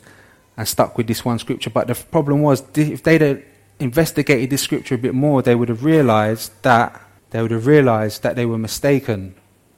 and 0.58 0.67
stuck 0.67 0.97
with 0.97 1.08
this 1.08 1.23
one 1.23 1.39
scripture. 1.39 1.69
But 1.69 1.88
the 1.88 1.95
problem 1.95 2.41
was, 2.41 2.63
if 2.76 3.04
they'd 3.04 3.21
have 3.21 3.43
investigated 3.80 4.50
this 4.50 4.62
scripture 4.62 4.95
a 4.95 4.97
bit 4.97 5.13
more, 5.13 5.41
they 5.41 5.56
would 5.56 5.69
have 5.69 5.84
realized 5.84 6.52
that 6.63 7.02
they 7.30 7.41
would 7.41 7.52
have 7.52 7.67
realized 7.67 8.23
that 8.23 8.36
they 8.36 8.45
were 8.45 8.58
mistaken 8.58 9.36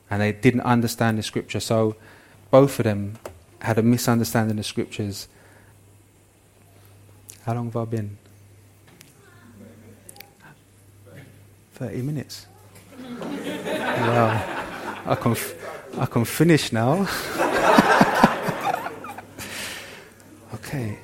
and 0.09 0.21
they 0.21 0.31
didn't 0.31 0.61
understand 0.61 1.17
the 1.17 1.23
scripture. 1.23 1.59
So 1.59 1.95
both 2.51 2.79
of 2.79 2.85
them 2.85 3.19
had 3.61 3.77
a 3.77 3.83
misunderstanding 3.83 4.57
of 4.57 4.65
scriptures. 4.65 5.27
How 7.49 7.55
long 7.55 7.65
have 7.65 7.77
I 7.77 7.85
been? 7.85 8.15
30 11.73 12.01
minutes. 12.03 12.45
wow. 13.19 15.01
I 15.07 15.15
can, 15.15 15.31
f- 15.31 15.55
I 15.97 16.05
can 16.05 16.25
finish 16.25 16.71
now. 16.71 17.07
Okay, 20.53 20.99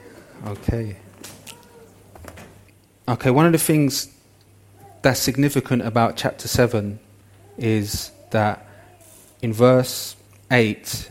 okay. 0.46 0.96
Okay, 3.08 3.32
one 3.32 3.48
of 3.48 3.52
the 3.52 3.58
things 3.58 4.10
that's 5.02 5.20
significant 5.20 5.82
about 5.82 6.16
chapter 6.16 6.48
7 6.48 7.00
is 7.58 8.12
that 8.30 8.68
in 9.42 9.52
verse 9.52 10.16
8, 10.52 11.10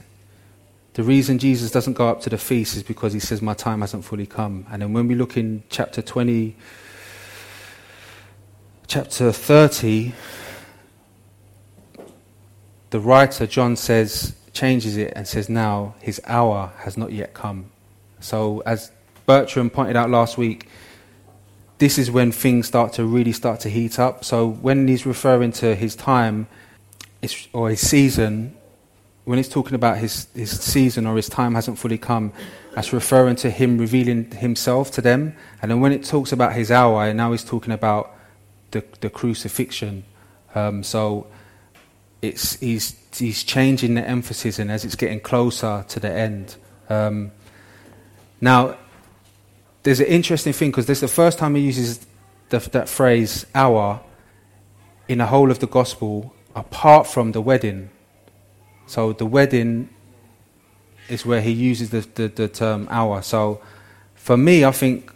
the 0.94 1.02
reason 1.02 1.38
Jesus 1.38 1.72
doesn't 1.72 1.94
go 1.94 2.08
up 2.08 2.20
to 2.22 2.30
the 2.30 2.38
feast 2.38 2.76
is 2.76 2.84
because 2.84 3.12
he 3.12 3.20
says, 3.20 3.42
My 3.42 3.54
time 3.54 3.80
hasn't 3.80 4.04
fully 4.04 4.26
come. 4.26 4.64
And 4.70 4.80
then 4.80 4.92
when 4.92 5.08
we 5.08 5.16
look 5.16 5.36
in 5.36 5.64
chapter 5.68 6.00
20, 6.00 6.56
chapter 8.86 9.32
30, 9.32 10.12
the 12.90 13.00
writer, 13.00 13.44
John, 13.44 13.74
says, 13.74 14.36
changes 14.52 14.96
it 14.96 15.12
and 15.16 15.26
says, 15.26 15.48
Now 15.48 15.96
his 16.00 16.20
hour 16.26 16.72
has 16.78 16.96
not 16.96 17.12
yet 17.12 17.34
come. 17.34 17.72
So, 18.20 18.62
as 18.64 18.92
Bertram 19.26 19.70
pointed 19.70 19.96
out 19.96 20.10
last 20.10 20.38
week, 20.38 20.68
this 21.78 21.98
is 21.98 22.08
when 22.08 22.30
things 22.30 22.68
start 22.68 22.92
to 22.94 23.04
really 23.04 23.32
start 23.32 23.58
to 23.60 23.68
heat 23.68 23.98
up. 23.98 24.24
So, 24.24 24.46
when 24.46 24.86
he's 24.86 25.04
referring 25.04 25.50
to 25.52 25.74
his 25.74 25.96
time 25.96 26.46
or 27.52 27.70
his 27.70 27.80
season, 27.80 28.56
when 29.24 29.38
he's 29.38 29.48
talking 29.48 29.74
about 29.74 29.98
his, 29.98 30.28
his 30.34 30.50
season 30.50 31.06
or 31.06 31.16
his 31.16 31.28
time 31.28 31.54
hasn't 31.54 31.78
fully 31.78 31.98
come, 31.98 32.32
that's 32.74 32.92
referring 32.92 33.36
to 33.36 33.50
him 33.50 33.78
revealing 33.78 34.30
himself 34.32 34.90
to 34.92 35.00
them. 35.00 35.34
And 35.62 35.70
then 35.70 35.80
when 35.80 35.92
it 35.92 36.04
talks 36.04 36.32
about 36.32 36.52
his 36.52 36.70
hour, 36.70 37.12
now 37.14 37.32
he's 37.32 37.44
talking 37.44 37.72
about 37.72 38.14
the, 38.72 38.84
the 39.00 39.08
crucifixion. 39.08 40.04
Um, 40.54 40.82
so 40.82 41.26
it's, 42.20 42.58
he's, 42.60 42.96
he's 43.16 43.44
changing 43.44 43.94
the 43.94 44.02
emphasis, 44.06 44.58
and 44.58 44.70
as 44.70 44.84
it's 44.84 44.96
getting 44.96 45.20
closer 45.20 45.84
to 45.88 46.00
the 46.00 46.10
end. 46.10 46.56
Um, 46.88 47.32
now, 48.40 48.76
there's 49.84 50.00
an 50.00 50.06
interesting 50.06 50.52
thing 50.52 50.70
because 50.70 50.86
this 50.86 50.98
is 50.98 51.10
the 51.10 51.14
first 51.14 51.38
time 51.38 51.54
he 51.54 51.62
uses 51.62 52.06
the, 52.50 52.58
that 52.58 52.88
phrase 52.88 53.46
hour 53.54 54.00
in 55.08 55.18
the 55.18 55.26
whole 55.26 55.50
of 55.50 55.58
the 55.58 55.66
gospel 55.66 56.34
apart 56.54 57.06
from 57.06 57.32
the 57.32 57.40
wedding. 57.40 57.90
So 58.86 59.12
the 59.12 59.26
wedding 59.26 59.88
is 61.08 61.24
where 61.26 61.40
he 61.40 61.52
uses 61.52 61.90
the, 61.90 62.00
the, 62.00 62.28
the 62.28 62.48
term 62.48 62.88
hour. 62.90 63.22
So 63.22 63.60
for 64.14 64.36
me, 64.36 64.64
I 64.64 64.72
think 64.72 65.12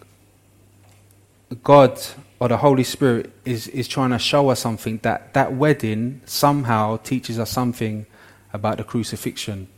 God 1.63 2.01
or 2.41 2.49
the 2.49 2.57
Holy 2.57 2.85
Spirit 2.85 3.33
is, 3.45 3.69
is 3.69 3.89
trying 3.89 4.11
to 4.11 4.19
show 4.19 4.49
us 4.51 4.61
something 4.61 4.99
that 5.03 5.35
that 5.35 5.55
wedding 5.55 6.21
somehow 6.25 6.99
teaches 6.99 7.39
us 7.39 7.51
something 7.51 8.07
about 8.53 8.77
the 8.77 8.85
crucifixion. 8.85 9.69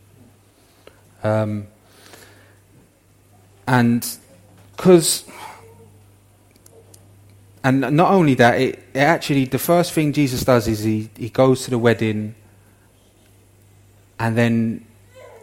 Um, 1.23 1.67
and 3.67 4.05
because 4.75 5.23
and 7.63 7.81
not 7.81 8.11
only 8.11 8.33
that 8.35 8.59
it, 8.59 8.79
it, 8.93 8.99
actually 8.99 9.45
the 9.45 9.59
first 9.59 9.93
thing 9.93 10.11
jesus 10.11 10.43
does 10.43 10.67
is 10.67 10.83
he, 10.83 11.09
he 11.15 11.29
goes 11.29 11.63
to 11.63 11.69
the 11.69 11.77
wedding 11.77 12.33
and 14.21 14.37
then 14.37 14.85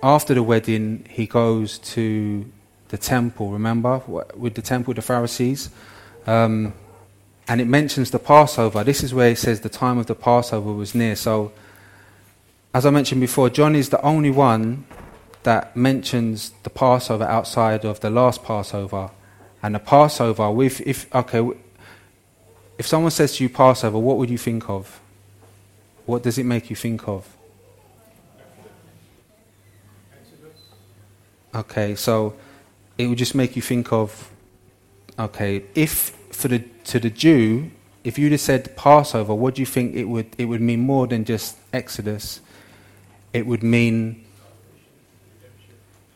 after 0.02 0.34
the 0.34 0.42
wedding 0.42 1.04
he 1.10 1.26
goes 1.26 1.78
to 1.78 2.44
the 2.88 2.96
temple 2.96 3.50
remember 3.50 3.98
with 4.36 4.54
the 4.54 4.62
temple 4.62 4.94
the 4.94 5.02
pharisees 5.02 5.70
um, 6.26 6.72
and 7.48 7.60
it 7.60 7.66
mentions 7.66 8.10
the 8.10 8.18
passover 8.18 8.84
this 8.84 9.02
is 9.02 9.12
where 9.12 9.30
it 9.30 9.38
says 9.38 9.60
the 9.60 9.68
time 9.68 9.98
of 9.98 10.06
the 10.06 10.14
passover 10.14 10.72
was 10.72 10.94
near 10.94 11.16
so 11.16 11.52
as 12.72 12.86
i 12.86 12.90
mentioned 12.90 13.20
before 13.20 13.50
john 13.50 13.74
is 13.74 13.88
the 13.88 14.00
only 14.02 14.30
one 14.30 14.86
that 15.48 15.74
mentions 15.74 16.50
the 16.62 16.68
Passover 16.68 17.24
outside 17.24 17.86
of 17.86 18.00
the 18.00 18.10
last 18.10 18.44
Passover. 18.44 19.10
And 19.62 19.74
the 19.74 19.78
Passover, 19.78 20.50
with, 20.50 20.82
if, 20.86 21.12
okay, 21.14 21.48
if 22.76 22.86
someone 22.86 23.10
says 23.10 23.34
to 23.36 23.44
you 23.44 23.48
Passover, 23.48 23.98
what 23.98 24.18
would 24.18 24.28
you 24.28 24.36
think 24.36 24.68
of? 24.68 25.00
What 26.04 26.22
does 26.22 26.36
it 26.36 26.44
make 26.44 26.68
you 26.68 26.76
think 26.76 27.08
of? 27.08 27.26
Okay, 31.54 31.94
so 31.94 32.34
it 32.98 33.06
would 33.06 33.18
just 33.18 33.34
make 33.34 33.56
you 33.56 33.62
think 33.62 33.92
of, 33.92 34.30
okay, 35.18 35.64
if 35.74 36.16
for 36.30 36.48
the 36.48 36.60
to 36.84 36.98
the 36.98 37.10
Jew, 37.10 37.70
if 38.04 38.18
you 38.18 38.28
just 38.28 38.44
said 38.44 38.76
Passover, 38.76 39.34
what 39.34 39.54
do 39.54 39.62
you 39.62 39.66
think 39.66 39.94
it 39.94 40.04
would 40.04 40.26
it 40.38 40.44
would 40.44 40.60
mean 40.60 40.80
more 40.80 41.06
than 41.06 41.24
just 41.24 41.56
Exodus? 41.72 42.40
It 43.32 43.46
would 43.46 43.62
mean 43.62 44.24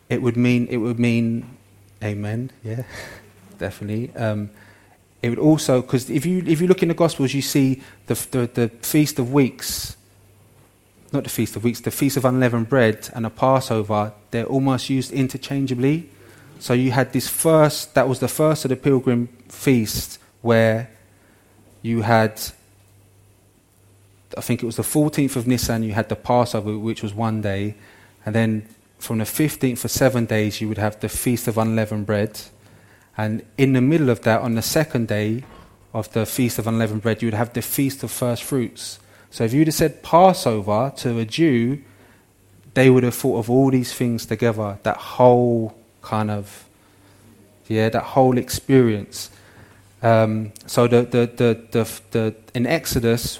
it 0.09 0.21
would 0.21 0.37
mean 0.37 0.67
it 0.69 0.77
would 0.77 0.99
mean 0.99 1.57
amen. 2.03 2.51
Yeah, 2.63 2.83
definitely. 3.57 4.15
Um, 4.15 4.51
it 5.21 5.29
would 5.29 5.39
also 5.39 5.81
because 5.81 6.09
if 6.09 6.25
you 6.25 6.43
if 6.45 6.61
you 6.61 6.67
look 6.67 6.83
in 6.83 6.89
the 6.89 6.93
Gospels, 6.93 7.33
you 7.33 7.41
see 7.41 7.81
the, 8.07 8.15
the 8.31 8.49
the 8.53 8.69
feast 8.81 9.19
of 9.19 9.33
weeks, 9.33 9.97
not 11.13 11.23
the 11.23 11.29
feast 11.29 11.55
of 11.55 11.63
weeks, 11.63 11.81
the 11.81 11.91
feast 11.91 12.17
of 12.17 12.25
unleavened 12.25 12.69
bread 12.69 13.09
and 13.13 13.25
the 13.25 13.29
Passover. 13.29 14.13
They're 14.31 14.45
almost 14.45 14.89
used 14.89 15.11
interchangeably. 15.11 16.09
So 16.59 16.73
you 16.73 16.91
had 16.91 17.13
this 17.13 17.27
first 17.27 17.93
that 17.95 18.07
was 18.07 18.19
the 18.19 18.27
first 18.27 18.65
of 18.65 18.69
the 18.69 18.75
pilgrim 18.75 19.27
feast 19.49 20.19
where 20.41 20.89
you 21.81 22.01
had 22.01 22.41
I 24.35 24.41
think 24.41 24.63
it 24.63 24.65
was 24.65 24.77
the 24.77 24.83
14th 24.83 25.35
of 25.35 25.45
Nisan, 25.45 25.83
you 25.83 25.93
had 25.93 26.09
the 26.09 26.15
Passover, 26.15 26.77
which 26.79 27.03
was 27.03 27.13
one 27.13 27.41
day, 27.41 27.75
and 28.25 28.33
then 28.33 28.67
from 28.97 29.19
the 29.19 29.25
15th 29.25 29.77
for 29.77 29.87
seven 29.87 30.25
days, 30.25 30.59
you 30.59 30.67
would 30.67 30.79
have 30.79 30.99
the 31.01 31.09
Feast 31.09 31.47
of 31.47 31.57
Unleavened 31.57 32.07
Bread. 32.07 32.41
And 33.15 33.45
in 33.59 33.73
the 33.73 33.81
middle 33.81 34.09
of 34.09 34.21
that, 34.21 34.41
on 34.41 34.55
the 34.55 34.63
second 34.63 35.07
day, 35.07 35.43
of 35.93 36.11
the 36.13 36.25
Feast 36.25 36.57
of 36.57 36.67
Unleavened 36.67 37.03
Bread, 37.03 37.21
you 37.21 37.27
would 37.27 37.33
have 37.35 37.53
the 37.53 37.61
Feast 37.61 38.03
of 38.03 38.11
First 38.11 38.43
Fruits. 38.43 38.99
So 39.33 39.43
if 39.43 39.51
you'd 39.51 39.65
have 39.65 39.73
said 39.73 40.03
Passover 40.03 40.93
to 40.97 41.17
a 41.17 41.25
Jew, 41.25 41.81
they 42.75 42.91
would 42.91 43.01
have 43.01 43.15
thought 43.15 43.39
of 43.39 43.49
all 43.49 43.71
these 43.71 43.91
things 43.91 44.27
together, 44.27 44.77
that 44.83 44.97
whole 44.97 45.75
kind 46.03 46.29
of, 46.29 46.65
yeah, 47.67 47.89
that 47.89 48.03
whole 48.03 48.37
experience. 48.37 49.31
Um, 50.03 50.53
so 50.67 50.85
the, 50.85 51.01
the, 51.01 51.25
the, 51.35 51.67
the, 51.71 52.01
the, 52.11 52.35
in 52.53 52.67
Exodus, 52.67 53.39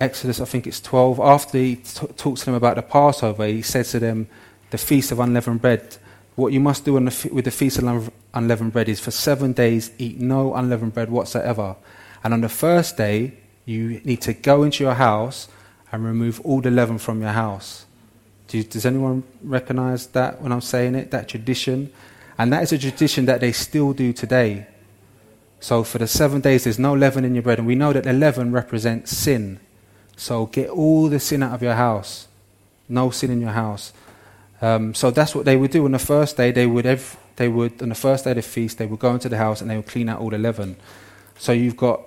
Exodus, 0.00 0.40
I 0.40 0.44
think 0.44 0.68
it's 0.68 0.80
12, 0.80 1.18
after 1.18 1.58
he 1.58 1.76
t- 1.76 2.06
talks 2.16 2.42
to 2.42 2.46
them 2.46 2.54
about 2.54 2.76
the 2.76 2.82
Passover, 2.82 3.44
he 3.44 3.62
says 3.62 3.90
to 3.90 3.98
them, 3.98 4.28
the 4.70 4.78
Feast 4.78 5.10
of 5.10 5.18
Unleavened 5.18 5.60
Bread, 5.60 5.96
what 6.36 6.52
you 6.52 6.60
must 6.60 6.84
do 6.84 6.92
the, 6.92 7.30
with 7.32 7.44
the 7.44 7.50
Feast 7.50 7.78
of 7.78 8.12
Unleavened 8.34 8.72
Bread 8.72 8.88
is 8.88 9.00
for 9.00 9.10
seven 9.10 9.52
days 9.52 9.90
eat 9.98 10.20
no 10.20 10.54
unleavened 10.54 10.94
bread 10.94 11.10
whatsoever. 11.10 11.74
And 12.22 12.32
on 12.32 12.40
the 12.40 12.48
first 12.48 12.96
day, 12.96 13.34
you 13.64 14.00
need 14.04 14.20
to 14.22 14.34
go 14.34 14.62
into 14.62 14.84
your 14.84 14.94
house 14.94 15.48
and 15.90 16.04
remove 16.04 16.40
all 16.40 16.60
the 16.60 16.70
leaven 16.70 16.98
from 16.98 17.20
your 17.20 17.32
house. 17.32 17.86
Do 18.48 18.62
does 18.62 18.84
anyone 18.84 19.24
recognize 19.42 20.06
that 20.08 20.40
when 20.42 20.52
I'm 20.52 20.60
saying 20.60 20.94
it, 20.94 21.10
that 21.10 21.28
tradition? 21.28 21.92
And 22.36 22.52
that 22.52 22.62
is 22.62 22.72
a 22.72 22.78
tradition 22.78 23.26
that 23.26 23.40
they 23.40 23.52
still 23.52 23.92
do 23.92 24.12
today. 24.12 24.66
So 25.60 25.82
for 25.84 25.98
the 25.98 26.06
seven 26.06 26.40
days, 26.40 26.64
there's 26.64 26.78
no 26.78 26.94
leaven 26.94 27.24
in 27.24 27.34
your 27.34 27.42
bread. 27.42 27.58
And 27.58 27.66
we 27.66 27.74
know 27.74 27.92
that 27.92 28.04
the 28.04 28.12
leaven 28.12 28.52
represents 28.52 29.16
sin. 29.16 29.60
So 30.16 30.46
get 30.46 30.68
all 30.68 31.08
the 31.08 31.20
sin 31.20 31.42
out 31.42 31.54
of 31.54 31.62
your 31.62 31.74
house. 31.74 32.28
No 32.88 33.10
sin 33.10 33.30
in 33.30 33.40
your 33.40 33.52
house. 33.52 33.92
Um, 34.60 34.94
so 34.94 35.10
that's 35.10 35.34
what 35.34 35.44
they 35.44 35.56
would 35.56 35.70
do 35.70 35.84
on 35.84 35.92
the 35.92 35.98
first 35.98 36.36
day. 36.36 36.50
They 36.50 36.66
would, 36.66 37.00
they 37.36 37.48
would, 37.48 37.80
on 37.82 37.88
the 37.88 37.94
first 37.94 38.24
day 38.24 38.32
of 38.32 38.36
the 38.36 38.42
feast, 38.42 38.78
they 38.78 38.86
would 38.86 39.00
go 39.00 39.12
into 39.12 39.28
the 39.28 39.38
house 39.38 39.60
and 39.60 39.70
they 39.70 39.76
would 39.76 39.86
clean 39.86 40.08
out 40.08 40.20
all 40.20 40.30
the 40.30 40.38
leaven. 40.38 40.76
So 41.38 41.52
you've 41.52 41.76
got, 41.76 42.02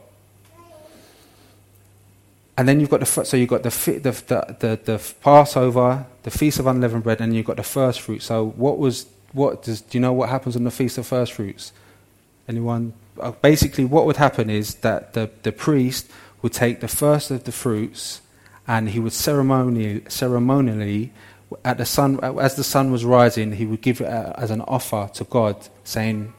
and 2.58 2.68
then 2.68 2.80
you've 2.80 2.90
got 2.90 3.00
the 3.00 3.06
so 3.06 3.38
you've 3.38 3.50
got 3.50 3.64
the, 3.64 3.70
the 3.70 4.56
the, 4.60 4.80
the 4.84 5.14
Passover, 5.22 6.06
the 6.24 6.32
feast 6.32 6.60
of 6.60 6.66
unleavened 6.66 7.04
bread, 7.04 7.22
and 7.22 7.36
you've 7.36 7.46
got 7.46 7.58
the 7.58 7.64
first 7.64 8.02
fruit. 8.02 8.24
So 8.24 8.48
what 8.56 8.80
was 8.80 9.06
what 9.32 9.64
does 9.64 9.82
do 9.82 9.98
you 9.98 10.02
know 10.02 10.14
what 10.14 10.30
happens 10.30 10.56
on 10.56 10.64
the 10.64 10.72
feast 10.72 10.98
of 10.98 11.06
first 11.06 11.34
fruits? 11.34 11.72
Anyone? 12.48 12.94
Uh, 13.20 13.32
basically, 13.32 13.86
what 13.86 14.06
would 14.06 14.18
happen 14.18 14.50
is 14.50 14.76
that 14.76 15.14
the 15.14 15.30
the 15.44 15.52
priest 15.52 16.10
would 16.42 16.54
take 16.54 16.80
the 16.80 16.88
first 16.88 17.30
of 17.30 17.44
the 17.44 17.52
fruits, 17.52 18.22
and 18.68 18.90
he 18.90 19.00
would 19.00 19.14
ceremonially 19.14 20.04
ceremonially 20.08 21.12
at 21.64 21.78
the 21.78 21.86
sun, 21.86 22.20
as 22.40 22.56
the 22.56 22.64
sun 22.64 22.92
was 22.92 23.06
rising, 23.06 23.54
he 23.54 23.66
would 23.66 23.82
give 23.82 24.02
it 24.02 24.08
as 24.08 24.52
an 24.52 24.62
offer 24.62 25.10
to 25.14 25.24
God, 25.24 25.56
saying, 25.84 26.34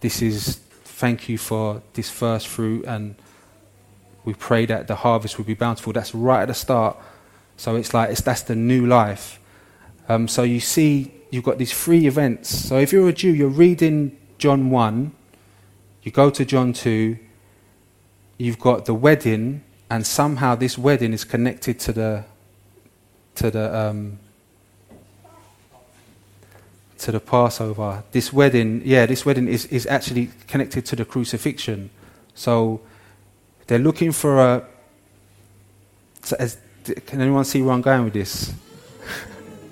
"This 0.00 0.20
is 0.20 0.56
thank 0.84 1.28
you 1.28 1.38
for 1.38 1.82
this 1.94 2.10
first 2.10 2.46
fruit, 2.48 2.84
and 2.86 3.14
we 4.26 4.34
pray 4.34 4.66
that 4.66 4.86
the 4.86 4.96
harvest 4.96 5.38
will 5.38 5.46
be 5.46 5.54
bountiful." 5.54 5.94
That's 5.94 6.14
right 6.14 6.42
at 6.42 6.48
the 6.48 6.54
start. 6.54 6.98
So 7.56 7.76
it's 7.76 7.94
like 7.94 8.10
it's, 8.10 8.20
that's 8.20 8.42
the 8.42 8.54
new 8.54 8.86
life. 8.86 9.40
Um, 10.10 10.28
so 10.28 10.42
you 10.42 10.60
see, 10.60 11.10
you've 11.30 11.44
got 11.44 11.56
these 11.56 11.72
three 11.72 12.06
events. 12.06 12.50
So 12.50 12.76
if 12.78 12.92
you're 12.92 13.08
a 13.08 13.12
Jew, 13.14 13.32
you're 13.32 13.48
reading 13.48 14.18
John 14.36 14.68
one, 14.68 15.12
you 16.02 16.12
go 16.12 16.28
to 16.28 16.44
John 16.44 16.74
two. 16.74 17.18
You've 18.38 18.58
got 18.58 18.84
the 18.84 18.92
wedding, 18.92 19.64
and 19.88 20.06
somehow 20.06 20.54
this 20.54 20.76
wedding 20.76 21.14
is 21.14 21.24
connected 21.24 21.80
to 21.80 21.92
the 21.92 22.24
to 23.36 23.50
the 23.50 23.74
um, 23.74 24.18
to 26.98 27.12
the 27.12 27.20
Passover. 27.20 28.04
This 28.12 28.32
wedding, 28.32 28.82
yeah, 28.84 29.06
this 29.06 29.24
wedding 29.24 29.48
is, 29.48 29.64
is 29.66 29.86
actually 29.86 30.30
connected 30.46 30.84
to 30.86 30.96
the 30.96 31.04
crucifixion. 31.04 31.90
So 32.34 32.80
they're 33.66 33.78
looking 33.78 34.12
for 34.12 34.38
a. 34.38 34.64
So 36.22 36.36
as, 36.38 36.58
can 36.84 37.20
anyone 37.20 37.44
see 37.44 37.62
where 37.62 37.72
I'm 37.72 37.82
going 37.82 38.04
with 38.04 38.12
this? 38.12 38.52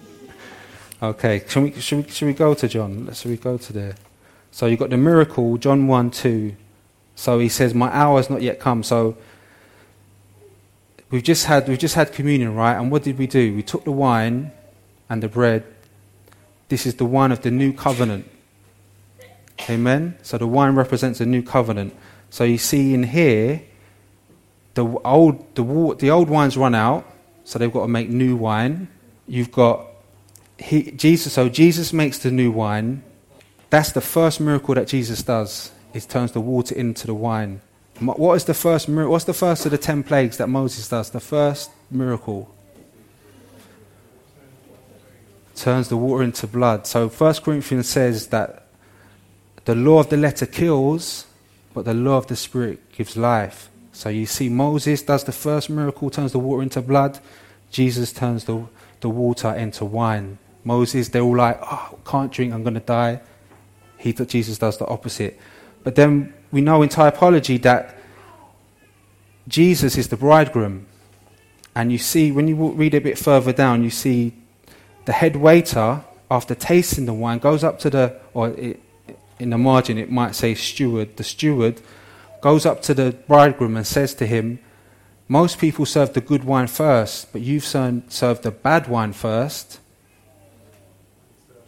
okay, 1.02 1.44
should 1.48 1.62
we, 1.62 1.80
should, 1.80 2.04
we, 2.04 2.10
should 2.10 2.26
we 2.26 2.34
go 2.34 2.54
to 2.54 2.68
John? 2.68 3.06
Let's 3.06 3.20
should 3.20 3.30
we 3.30 3.36
go 3.36 3.56
to 3.58 3.72
there? 3.72 3.94
So 4.50 4.66
you've 4.66 4.78
got 4.78 4.90
the 4.90 4.96
miracle, 4.96 5.56
John 5.58 5.86
1 5.86 6.10
2. 6.10 6.54
So 7.16 7.38
he 7.38 7.48
says, 7.48 7.74
My 7.74 7.92
hour 7.94 8.16
has 8.18 8.30
not 8.30 8.42
yet 8.42 8.60
come. 8.60 8.82
So 8.82 9.16
we've 11.10 11.22
just 11.22 11.46
had 11.46 11.68
we've 11.68 11.78
just 11.78 11.94
had 11.94 12.12
communion, 12.12 12.54
right? 12.54 12.76
And 12.76 12.90
what 12.90 13.02
did 13.02 13.18
we 13.18 13.26
do? 13.26 13.54
We 13.54 13.62
took 13.62 13.84
the 13.84 13.92
wine 13.92 14.52
and 15.08 15.22
the 15.22 15.28
bread 15.28 15.64
this 16.68 16.86
is 16.86 16.94
the 16.96 17.04
wine 17.04 17.30
of 17.30 17.42
the 17.42 17.50
new 17.50 17.72
covenant. 17.72 18.30
Amen? 19.68 20.16
So 20.22 20.38
the 20.38 20.46
wine 20.46 20.74
represents 20.74 21.20
a 21.20 21.26
new 21.26 21.42
covenant. 21.42 21.94
So 22.30 22.44
you 22.44 22.58
see 22.58 22.94
in 22.94 23.04
here, 23.04 23.62
the 24.74 24.84
old, 24.84 25.54
the, 25.54 25.96
the 25.98 26.10
old 26.10 26.28
wine's 26.28 26.56
run 26.56 26.74
out, 26.74 27.06
so 27.44 27.58
they've 27.58 27.72
got 27.72 27.82
to 27.82 27.88
make 27.88 28.08
new 28.08 28.36
wine. 28.36 28.88
You've 29.26 29.52
got 29.52 29.86
he, 30.58 30.90
Jesus, 30.92 31.32
so 31.32 31.48
Jesus 31.48 31.92
makes 31.92 32.18
the 32.18 32.30
new 32.30 32.50
wine. 32.50 33.02
That's 33.70 33.92
the 33.92 34.00
first 34.00 34.40
miracle 34.40 34.74
that 34.74 34.88
Jesus 34.88 35.22
does. 35.22 35.72
He 35.92 36.00
turns 36.00 36.32
the 36.32 36.40
water 36.40 36.74
into 36.74 37.06
the 37.06 37.14
wine. 37.14 37.60
What 38.00 38.34
is 38.34 38.44
the 38.44 38.54
first 38.54 38.88
miracle? 38.88 39.12
What's 39.12 39.24
the 39.24 39.34
first 39.34 39.64
of 39.66 39.72
the 39.72 39.78
ten 39.78 40.02
plagues 40.02 40.36
that 40.38 40.48
Moses 40.48 40.88
does? 40.88 41.10
The 41.10 41.20
first 41.20 41.70
miracle 41.90 42.52
turns 45.54 45.88
the 45.88 45.96
water 45.96 46.24
into 46.24 46.46
blood. 46.46 46.86
So 46.86 47.08
1 47.08 47.34
Corinthians 47.36 47.88
says 47.88 48.28
that 48.28 48.66
the 49.64 49.74
law 49.74 50.00
of 50.00 50.10
the 50.10 50.16
letter 50.16 50.46
kills, 50.46 51.26
but 51.72 51.84
the 51.84 51.94
law 51.94 52.16
of 52.16 52.26
the 52.26 52.36
spirit 52.36 52.92
gives 52.92 53.16
life. 53.16 53.70
So 53.94 54.08
you 54.08 54.26
see, 54.26 54.48
Moses 54.48 55.02
does 55.02 55.22
the 55.22 55.32
first 55.32 55.70
miracle, 55.70 56.10
turns 56.10 56.32
the 56.32 56.40
water 56.40 56.62
into 56.62 56.82
blood. 56.82 57.20
Jesus 57.70 58.12
turns 58.12 58.44
the, 58.44 58.66
the 59.00 59.08
water 59.08 59.54
into 59.54 59.84
wine. 59.84 60.38
Moses, 60.64 61.08
they're 61.08 61.22
all 61.22 61.36
like, 61.36 61.58
oh, 61.62 61.98
can't 62.04 62.32
drink, 62.32 62.52
I'm 62.52 62.64
going 62.64 62.74
to 62.74 62.80
die. 62.80 63.20
He, 63.96 64.12
Jesus 64.12 64.58
does 64.58 64.78
the 64.78 64.86
opposite. 64.86 65.38
But 65.84 65.94
then 65.94 66.34
we 66.50 66.60
know 66.60 66.82
in 66.82 66.88
typology 66.88 67.62
that 67.62 67.96
Jesus 69.46 69.96
is 69.96 70.08
the 70.08 70.16
bridegroom. 70.16 70.86
And 71.76 71.92
you 71.92 71.98
see, 71.98 72.32
when 72.32 72.48
you 72.48 72.56
read 72.72 72.94
a 72.94 73.00
bit 73.00 73.16
further 73.16 73.52
down, 73.52 73.84
you 73.84 73.90
see 73.90 74.34
the 75.04 75.12
head 75.12 75.36
waiter, 75.36 76.02
after 76.30 76.56
tasting 76.56 77.06
the 77.06 77.14
wine, 77.14 77.38
goes 77.38 77.62
up 77.62 77.78
to 77.80 77.90
the, 77.90 78.20
or 78.32 78.48
it, 78.48 78.80
in 79.38 79.50
the 79.50 79.58
margin 79.58 79.98
it 79.98 80.10
might 80.10 80.34
say 80.34 80.54
steward, 80.54 81.16
the 81.16 81.24
steward 81.24 81.80
goes 82.44 82.66
up 82.66 82.82
to 82.82 82.92
the 82.92 83.16
bridegroom 83.26 83.74
and 83.74 83.86
says 83.86 84.12
to 84.12 84.26
him, 84.26 84.58
Most 85.28 85.58
people 85.58 85.86
serve 85.86 86.12
the 86.12 86.20
good 86.20 86.44
wine 86.44 86.66
first, 86.66 87.32
but 87.32 87.40
you've 87.40 87.64
served 87.64 88.42
the 88.42 88.50
bad 88.50 88.86
wine 88.86 89.14
first 89.14 89.80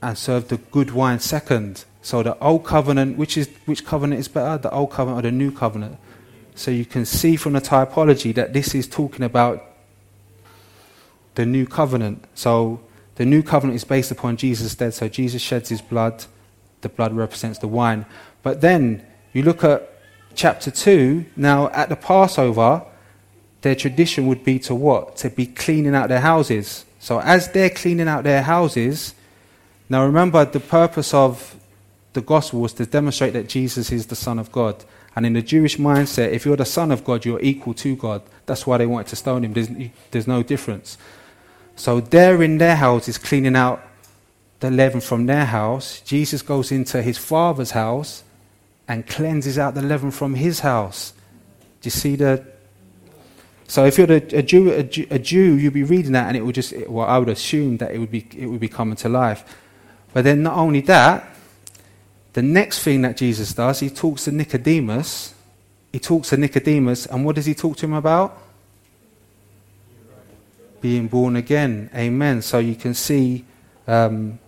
and 0.03 0.19
served 0.19 0.51
the 0.51 0.59
good 0.59 0.91
wine 0.91 1.19
second. 1.19 1.87
So 2.03 2.23
the 2.23 2.39
old 2.41 2.67
covenant, 2.67 3.17
which 3.17 3.39
is 3.39 3.49
which 3.65 3.87
covenant 3.87 4.21
is 4.21 4.29
better, 4.29 4.59
the 4.59 4.71
old 4.71 4.91
covenant 4.91 5.21
or 5.21 5.31
the 5.31 5.35
new 5.35 5.51
covenant? 5.51 5.97
So 6.55 6.71
you 6.71 6.85
can 6.85 7.07
see 7.07 7.37
from 7.37 7.55
the 7.55 7.63
typology 7.63 8.35
that 8.35 8.53
this 8.53 8.75
is 8.75 8.87
talking 8.87 9.25
about 9.25 9.65
the 11.37 11.47
new 11.47 11.65
covenant. 11.65 12.23
So 12.35 12.81
the 13.15 13.25
new 13.25 13.43
covenant 13.43 13.77
is 13.77 13.85
based 13.85 14.11
upon 14.11 14.37
Jesus' 14.37 14.75
death, 14.75 14.93
so 14.93 15.09
Jesus 15.09 15.41
sheds 15.41 15.71
his 15.71 15.81
blood. 15.81 16.27
The 16.83 16.91
blood 16.91 17.15
represents 17.15 17.61
the 17.61 17.69
wine. 17.69 18.05
But 18.43 18.61
then 18.61 19.07
you 19.33 19.43
look 19.43 19.65
at 19.65 19.96
chapter 20.37 20.71
2. 20.71 21.25
Now, 21.35 21.69
at 21.71 21.89
the 21.89 21.97
Passover, 21.97 22.85
their 23.63 23.75
tradition 23.75 24.29
would 24.29 24.45
be 24.45 24.59
to 24.61 24.75
what? 24.75 25.17
To 25.19 25.31
be 25.31 25.47
cleaning 25.47 25.95
out 25.95 26.09
their 26.09 26.21
houses. 26.21 26.85
So, 27.01 27.21
as 27.21 27.51
they're 27.51 27.71
cleaning 27.71 28.07
out 28.07 28.23
their 28.23 28.43
houses, 28.43 29.15
now 29.89 30.05
remember 30.05 30.45
the 30.45 30.61
purpose 30.61 31.13
of 31.13 31.57
the 32.13 32.21
gospel 32.21 32.61
was 32.61 32.73
to 32.75 32.87
demonstrate 32.87 33.33
that 33.33 33.49
Jesus 33.49 33.91
is 33.91 34.07
the 34.07 34.17
Son 34.17 34.39
of 34.39 34.53
God. 34.53 34.85
And 35.15 35.25
in 35.25 35.33
the 35.33 35.43
Jewish 35.43 35.79
mindset, 35.79 36.33
if 36.33 36.45
you're 36.45 36.57
the 36.57 36.65
Son 36.65 36.93
of 36.93 37.05
God, 37.05 37.25
you're 37.25 37.41
equal 37.41 37.75
to 37.75 37.97
God. 37.97 38.23
That's 38.45 38.67
why 38.67 38.79
they 38.79 38.87
wanted 38.87 39.09
to 39.09 39.17
stone 39.17 39.45
him. 39.45 39.53
There's, 39.55 39.71
there's 40.11 40.27
no 40.27 40.43
difference. 40.43 40.99
So 41.75 42.01
they're 42.01 42.43
in 42.43 42.59
their 42.59 42.77
houses 42.77 43.19
cleaning 43.19 43.57
out 43.57 43.83
the 44.61 44.71
leaven 44.71 45.01
from 45.01 45.27
their 45.27 45.45
house. 45.45 46.01
Jesus 46.01 46.43
goes 46.43 46.73
into 46.73 47.03
his 47.03 47.19
father's 47.19 47.73
house 47.73 48.25
and 48.89 49.07
cleanses 49.07 49.59
out 49.59 49.75
the 49.75 49.83
leaven 49.83 50.11
from 50.11 50.35
his 50.35 50.61
house. 50.61 51.13
Do 51.81 51.87
you 51.87 51.91
see 51.91 52.17
the? 52.17 52.45
So 53.69 53.85
if 53.85 53.99
you're 53.99 54.11
a, 54.11 54.17
a, 54.17 54.43
Jew, 54.43 54.71
a, 54.73 54.83
Jew, 54.83 55.07
a 55.11 55.19
Jew, 55.19 55.55
you'd 55.55 55.73
be 55.73 55.83
reading 55.83 56.13
that, 56.13 56.29
and 56.29 56.37
it 56.37 56.43
would 56.43 56.55
just. 56.55 56.75
Well, 56.89 57.07
I 57.07 57.19
would 57.19 57.29
assume 57.29 57.79
that 57.79 57.93
it 57.93 57.99
would 57.99 58.11
be 58.11 58.27
it 58.37 58.47
would 58.47 58.61
be 58.61 58.69
coming 58.69 58.97
to 58.97 59.09
life. 59.09 59.45
But 60.13 60.25
then 60.25 60.43
not 60.43 60.57
only 60.57 60.81
that, 60.83 61.29
the 62.33 62.43
next 62.43 62.83
thing 62.83 63.03
that 63.03 63.17
Jesus 63.17 63.53
does, 63.53 63.81
he 63.81 63.91
talks 63.91 64.25
to 64.25 64.33
Nicodemus. 64.33 65.35
He 65.93 65.99
talks 65.99 66.31
to 66.31 66.37
Nicodemus, 66.37 67.07
and 67.07 67.25
what 67.25 67.37
does 67.37 67.47
he 67.47 67.55
talk 67.55 67.77
to 67.79 67.87
him 67.87 67.95
about? 67.95 68.43
being 70.81 71.09
born 71.09 71.37
again. 71.37 71.91
Amen. 71.95 72.43
So 72.43 72.59
you 72.59 72.77
can 72.77 72.95
see 72.95 73.45
um, 73.87 74.39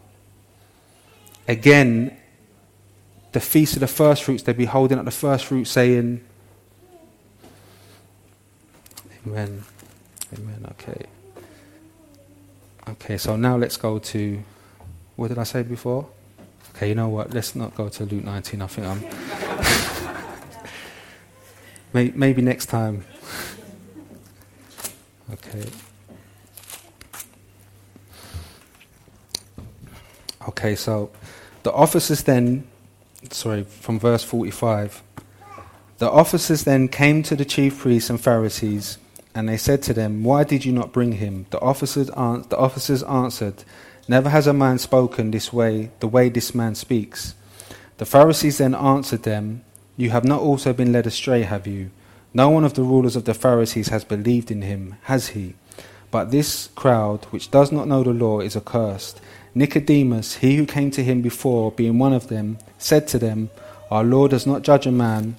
again 1.47 2.17
the 3.39 3.45
feast 3.45 3.75
of 3.75 3.81
the 3.81 3.87
first 3.87 4.25
fruits, 4.25 4.43
they'd 4.43 4.57
be 4.57 4.65
holding 4.65 4.99
up 4.99 5.05
the 5.05 5.13
first 5.13 5.45
fruit 5.45 5.65
saying, 5.65 6.21
Amen. 9.25 9.63
Amen. 10.37 10.67
Okay. 10.73 11.07
Okay, 12.89 13.17
so 13.17 13.37
now 13.37 13.57
let's 13.57 13.77
go 13.77 14.01
to. 14.01 14.43
What 15.15 15.29
did 15.29 15.39
I 15.39 15.45
say 15.45 15.63
before? 15.63 16.09
Okay, 16.75 16.89
you 16.89 16.97
know 16.97 17.09
what? 17.09 17.33
Let's 17.33 17.55
not 17.55 17.77
go 17.77 17.89
to 17.89 18.05
Luke 18.05 18.25
19. 18.25 18.61
I 18.61 18.67
think 18.67 18.87
I'm. 21.93 22.13
maybe 22.19 22.43
next 22.43 22.67
time. 22.67 23.05
Okay. 25.33 25.65
Okay, 30.49 30.75
so 30.75 31.11
the 31.63 31.73
officers 31.73 32.25
then, 32.25 32.67
sorry, 33.31 33.65
from 33.65 33.99
verse 33.99 34.25
45. 34.25 35.03
The 35.99 36.11
officers 36.11 36.65
then 36.65 36.89
came 36.89 37.23
to 37.25 37.35
the 37.35 37.45
chief 37.45 37.79
priests 37.79 38.09
and 38.09 38.21
Pharisees, 38.21 38.99
and 39.35 39.49
they 39.49 39.57
said 39.57 39.83
to 39.83 39.95
them, 39.95 40.23
Why 40.23 40.45
did 40.45 40.65
you 40.65 40.73
not 40.73 40.93
bring 40.93 41.13
him? 41.13 41.47
The 41.51 41.61
officers, 41.61 42.09
an- 42.11 42.45
the 42.49 42.57
officers 42.57 43.03
answered, 43.03 43.65
Never 44.07 44.31
has 44.31 44.47
a 44.47 44.53
man 44.53 44.79
spoken 44.79 45.31
this 45.31 45.53
way, 45.53 45.91
the 46.01 46.09
way 46.09 46.29
this 46.29 46.55
man 46.55 46.75
speaks. 46.75 47.35
The 47.99 48.07
Pharisees 48.07 48.59
then 48.59 48.75
answered 48.75 49.25
them, 49.25 49.65
You 49.97 50.11
have 50.11 50.25
not 50.25 50.41
also 50.41 50.73
been 50.73 50.93
led 50.93 51.07
astray, 51.07 51.43
have 51.43 51.67
you? 51.67 51.91
No 52.33 52.49
one 52.49 52.65
of 52.65 52.75
the 52.75 52.83
rulers 52.83 53.17
of 53.17 53.25
the 53.25 53.35
Pharisees 53.35 53.89
has 53.89 54.05
believed 54.05 54.51
in 54.51 54.63
him, 54.63 54.97
has 55.05 55.29
he? 55.29 55.55
But 56.11 56.31
this 56.31 56.69
crowd, 56.75 57.25
which 57.27 57.51
does 57.51 57.71
not 57.73 57.89
know 57.89 58.03
the 58.03 58.11
law, 58.11 58.41
is 58.41 58.57
accursed. 58.57 59.21
Nicodemus, 59.55 60.37
he 60.37 60.57
who 60.57 60.67
came 60.67 60.91
to 60.93 61.03
him 61.03 61.23
before, 61.23 61.73
being 61.73 61.99
one 61.99 62.13
of 62.13 62.29
them, 62.29 62.59
said 62.79 63.09
to 63.09 63.19
them, 63.19 63.51
Our 63.91 64.05
Lord 64.05 64.31
does 64.31 64.47
not 64.47 64.63
judge 64.63 64.87
a 64.87 64.93
man 64.93 65.37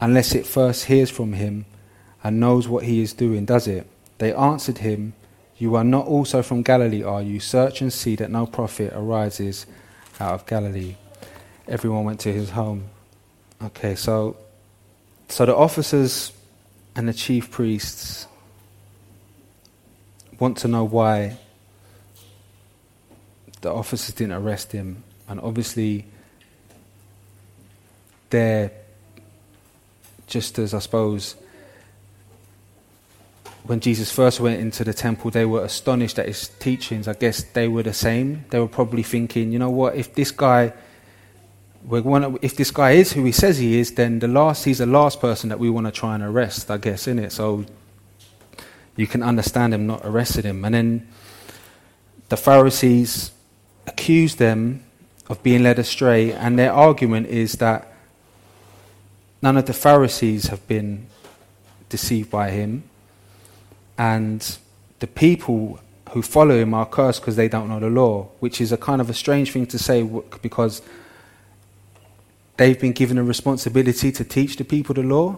unless 0.00 0.34
it 0.34 0.46
first 0.46 0.86
hears 0.86 1.10
from 1.10 1.34
him 1.34 1.66
and 2.22 2.40
knows 2.40 2.68
what 2.68 2.84
he 2.84 3.00
is 3.00 3.12
doing, 3.12 3.44
does 3.44 3.66
it? 3.66 3.86
They 4.18 4.32
answered 4.32 4.78
him, 4.78 5.14
You 5.56 5.76
are 5.76 5.84
not 5.84 6.06
also 6.06 6.42
from 6.42 6.62
Galilee, 6.62 7.02
are 7.02 7.22
you? 7.22 7.40
Search 7.40 7.80
and 7.80 7.92
see 7.92 8.16
that 8.16 8.30
no 8.30 8.46
prophet 8.46 8.92
arises 8.94 9.66
out 10.20 10.34
of 10.34 10.46
Galilee. 10.46 10.96
Everyone 11.66 12.04
went 12.04 12.20
to 12.20 12.32
his 12.32 12.50
home. 12.50 12.84
Okay, 13.62 13.94
so 13.94 14.36
so 15.28 15.44
the 15.44 15.54
officers 15.54 16.32
and 16.96 17.08
the 17.08 17.12
chief 17.12 17.50
priests 17.50 18.26
want 20.38 20.56
to 20.58 20.68
know 20.68 20.84
why 20.84 21.36
the 23.68 23.74
officers 23.74 24.14
didn't 24.14 24.32
arrest 24.32 24.72
him, 24.72 25.04
and 25.28 25.38
obviously 25.40 26.06
they're 28.30 28.70
just 30.26 30.58
as 30.58 30.72
I 30.72 30.78
suppose 30.78 31.36
when 33.64 33.80
Jesus 33.80 34.10
first 34.10 34.40
went 34.40 34.58
into 34.58 34.84
the 34.84 34.94
temple, 34.94 35.30
they 35.30 35.44
were 35.44 35.64
astonished 35.64 36.18
at 36.18 36.26
his 36.26 36.48
teachings. 36.48 37.06
I 37.06 37.12
guess 37.12 37.42
they 37.42 37.68
were 37.68 37.82
the 37.82 37.92
same. 37.92 38.46
They 38.48 38.58
were 38.58 38.68
probably 38.68 39.02
thinking, 39.02 39.52
you 39.52 39.58
know 39.58 39.68
what, 39.68 39.94
if 39.94 40.14
this 40.14 40.30
guy 40.30 40.72
if 42.42 42.56
this 42.56 42.70
guy 42.70 42.92
is 42.92 43.12
who 43.12 43.24
he 43.24 43.32
says 43.32 43.58
he 43.58 43.78
is, 43.78 43.92
then 43.92 44.18
the 44.18 44.28
last 44.28 44.64
he's 44.64 44.78
the 44.78 44.86
last 44.86 45.20
person 45.20 45.50
that 45.50 45.58
we 45.58 45.68
want 45.68 45.86
to 45.86 45.92
try 45.92 46.14
and 46.14 46.24
arrest, 46.24 46.70
I 46.70 46.78
guess, 46.78 47.06
in 47.06 47.18
it. 47.18 47.32
So 47.32 47.66
you 48.96 49.06
can 49.06 49.22
understand 49.22 49.74
him 49.74 49.86
not 49.86 50.00
arresting 50.04 50.44
him. 50.44 50.64
And 50.64 50.74
then 50.74 51.08
the 52.30 52.36
Pharisees 52.36 53.32
accuse 53.88 54.36
them 54.36 54.84
of 55.28 55.42
being 55.42 55.62
led 55.62 55.78
astray, 55.78 56.32
and 56.32 56.58
their 56.58 56.72
argument 56.72 57.26
is 57.28 57.52
that 57.54 57.92
none 59.42 59.56
of 59.56 59.66
the 59.66 59.72
Pharisees 59.72 60.48
have 60.48 60.66
been 60.68 61.06
deceived 61.88 62.30
by 62.30 62.50
him, 62.50 62.82
and 63.96 64.58
the 65.00 65.06
people 65.06 65.80
who 66.10 66.22
follow 66.22 66.56
him 66.56 66.72
are 66.74 66.86
cursed 66.86 67.20
because 67.20 67.36
they 67.36 67.48
don't 67.48 67.68
know 67.68 67.80
the 67.80 67.90
law, 67.90 68.28
which 68.40 68.60
is 68.60 68.72
a 68.72 68.76
kind 68.76 69.00
of 69.00 69.10
a 69.10 69.14
strange 69.14 69.52
thing 69.52 69.66
to 69.66 69.78
say 69.78 70.02
because 70.42 70.80
they've 72.56 72.80
been 72.80 72.92
given 72.92 73.18
a 73.18 73.22
responsibility 73.22 74.10
to 74.12 74.24
teach 74.24 74.56
the 74.56 74.64
people 74.64 74.94
the 74.94 75.02
law. 75.02 75.36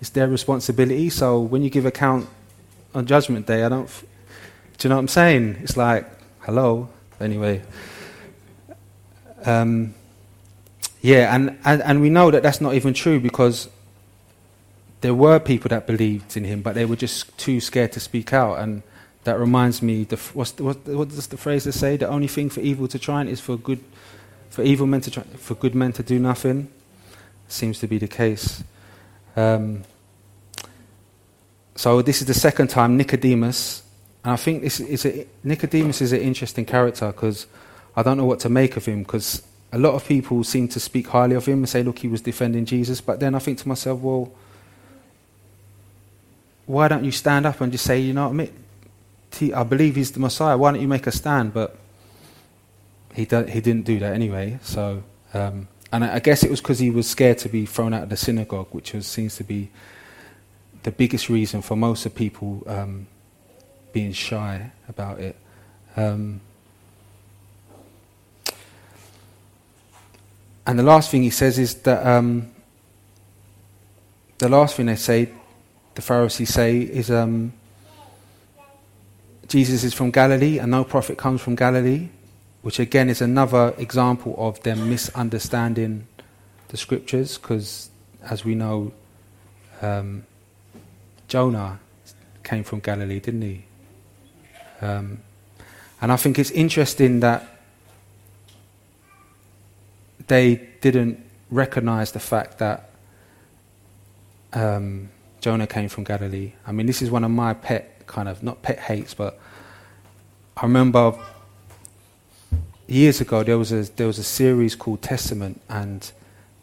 It's 0.00 0.10
their 0.10 0.28
responsibility. 0.28 1.10
So 1.10 1.40
when 1.40 1.62
you 1.62 1.70
give 1.70 1.86
account 1.86 2.28
on 2.94 3.06
Judgment 3.06 3.46
Day, 3.46 3.64
I 3.64 3.68
don't. 3.68 3.84
F- 3.84 4.04
do 4.78 4.86
you 4.86 4.90
know 4.90 4.96
what 4.96 5.00
I'm 5.00 5.08
saying? 5.08 5.58
It's 5.62 5.76
like, 5.76 6.04
hello. 6.40 6.88
Anyway. 7.20 7.62
Um, 9.44 9.94
yeah, 11.00 11.34
and, 11.34 11.58
and, 11.64 11.82
and 11.82 12.00
we 12.00 12.10
know 12.10 12.30
that 12.30 12.42
that's 12.42 12.60
not 12.60 12.74
even 12.74 12.94
true 12.94 13.18
because 13.18 13.68
there 15.00 15.14
were 15.14 15.40
people 15.40 15.68
that 15.70 15.86
believed 15.86 16.36
in 16.36 16.44
him, 16.44 16.62
but 16.62 16.74
they 16.74 16.84
were 16.84 16.96
just 16.96 17.36
too 17.36 17.60
scared 17.60 17.92
to 17.92 18.00
speak 18.00 18.32
out. 18.32 18.60
And 18.60 18.82
that 19.24 19.38
reminds 19.38 19.82
me, 19.82 20.04
the, 20.04 20.16
what's 20.32 20.52
the, 20.52 20.64
what, 20.64 20.86
what 20.86 21.08
does 21.08 21.26
the 21.26 21.36
phrase 21.36 21.72
say? 21.74 21.96
The 21.96 22.08
only 22.08 22.28
thing 22.28 22.50
for 22.50 22.60
evil 22.60 22.86
to 22.88 22.98
try 22.98 23.20
and 23.20 23.28
is 23.28 23.40
for 23.40 23.56
good 23.56 23.82
for 24.52 24.62
evil 24.62 24.86
men 24.86 25.00
to 25.00 25.10
try, 25.10 25.22
for 25.22 25.54
good 25.54 25.74
men 25.74 25.92
to 25.94 26.02
do 26.02 26.18
nothing 26.18 26.68
seems 27.48 27.78
to 27.78 27.86
be 27.86 27.96
the 27.96 28.06
case. 28.06 28.62
Um, 29.34 29.84
so 31.74 32.02
this 32.02 32.20
is 32.20 32.26
the 32.26 32.34
second 32.34 32.68
time 32.68 32.98
Nicodemus, 32.98 33.82
and 34.22 34.34
I 34.34 34.36
think 34.36 34.62
this 34.62 34.78
is 34.78 35.06
a, 35.06 35.26
Nicodemus 35.42 36.02
is 36.02 36.12
an 36.12 36.20
interesting 36.20 36.66
character 36.66 37.06
because 37.06 37.46
I 37.96 38.02
don't 38.02 38.16
know 38.16 38.24
what 38.24 38.40
to 38.40 38.48
make 38.48 38.76
of 38.76 38.86
him 38.86 39.02
because 39.02 39.42
a 39.72 39.78
lot 39.78 39.94
of 39.94 40.06
people 40.06 40.44
seem 40.44 40.68
to 40.68 40.80
speak 40.80 41.08
highly 41.08 41.34
of 41.34 41.46
him 41.46 41.58
and 41.58 41.68
say, 41.68 41.82
look, 41.82 41.98
he 41.98 42.08
was 42.08 42.20
defending 42.20 42.64
Jesus. 42.64 43.00
But 43.00 43.20
then 43.20 43.34
I 43.34 43.38
think 43.38 43.58
to 43.58 43.68
myself, 43.68 44.00
well, 44.00 44.32
why 46.66 46.88
don't 46.88 47.04
you 47.04 47.12
stand 47.12 47.46
up 47.46 47.60
and 47.60 47.72
just 47.72 47.84
say, 47.84 47.98
you 47.98 48.12
know 48.12 48.28
what 48.28 48.30
I 48.30 48.32
mean? 48.32 49.54
I 49.54 49.62
believe 49.62 49.96
he's 49.96 50.12
the 50.12 50.20
Messiah. 50.20 50.56
Why 50.56 50.72
don't 50.72 50.80
you 50.80 50.88
make 50.88 51.06
a 51.06 51.12
stand? 51.12 51.54
But 51.54 51.76
he, 53.14 53.24
do, 53.24 53.44
he 53.44 53.60
didn't 53.60 53.84
do 53.84 53.98
that 53.98 54.14
anyway. 54.14 54.58
So, 54.62 55.02
um, 55.34 55.68
and 55.90 56.04
I, 56.04 56.18
guess 56.18 56.42
it 56.42 56.50
was 56.50 56.60
because 56.60 56.78
he 56.78 56.90
was 56.90 57.08
scared 57.08 57.38
to 57.38 57.48
be 57.48 57.66
thrown 57.66 57.92
out 57.94 58.04
of 58.04 58.08
the 58.08 58.16
synagogue, 58.16 58.68
which 58.70 58.92
was, 58.92 59.06
seems 59.06 59.36
to 59.36 59.44
be 59.44 59.70
the 60.82 60.92
biggest 60.92 61.28
reason 61.28 61.62
for 61.62 61.76
most 61.76 62.06
of 62.06 62.14
people 62.14 62.62
um, 62.66 63.06
being 63.92 64.12
shy 64.12 64.70
about 64.88 65.20
it. 65.20 65.36
Um, 65.96 66.40
and 70.66 70.78
the 70.78 70.82
last 70.82 71.10
thing 71.10 71.22
he 71.22 71.30
says 71.30 71.58
is 71.58 71.74
that 71.82 72.06
um, 72.06 72.50
the 74.38 74.48
last 74.48 74.76
thing 74.76 74.86
they 74.86 74.96
say, 74.96 75.30
the 75.94 76.02
Pharisees 76.02 76.52
say, 76.52 76.80
is 76.80 77.10
um, 77.10 77.52
Jesus 79.48 79.84
is 79.84 79.94
from 79.94 80.10
Galilee, 80.10 80.58
and 80.58 80.70
no 80.70 80.84
prophet 80.84 81.18
comes 81.18 81.40
from 81.40 81.54
Galilee 81.54 82.08
which 82.62 82.78
again 82.78 83.10
is 83.10 83.20
another 83.20 83.74
example 83.76 84.34
of 84.38 84.62
them 84.62 84.88
misunderstanding 84.88 86.06
the 86.68 86.76
scriptures, 86.76 87.36
because 87.36 87.90
as 88.22 88.44
we 88.44 88.54
know, 88.54 88.92
um, 89.82 90.24
Jonah 91.26 91.80
came 92.44 92.62
from 92.62 92.78
Galilee, 92.78 93.18
didn't 93.18 93.42
he? 93.42 93.64
Um, 94.80 95.20
and 96.00 96.10
I 96.12 96.16
think 96.16 96.38
it's 96.38 96.50
interesting 96.52 97.20
that 97.20 97.51
they 100.32 100.54
didn't 100.80 101.22
recognize 101.50 102.12
the 102.12 102.18
fact 102.18 102.56
that 102.56 102.88
um, 104.54 105.10
Jonah 105.42 105.66
came 105.66 105.90
from 105.90 106.04
Galilee. 106.04 106.52
I 106.66 106.72
mean, 106.72 106.86
this 106.86 107.02
is 107.02 107.10
one 107.10 107.22
of 107.22 107.30
my 107.30 107.52
pet 107.52 108.06
kind 108.06 108.30
of 108.30 108.42
not 108.42 108.62
pet 108.62 108.78
hates, 108.78 109.12
but 109.12 109.38
I 110.56 110.62
remember 110.62 111.18
years 112.88 113.20
ago 113.20 113.42
there 113.42 113.58
was 113.58 113.72
a 113.72 113.82
there 113.96 114.06
was 114.06 114.18
a 114.18 114.24
series 114.24 114.74
called 114.74 115.02
Testament, 115.02 115.60
and 115.68 116.10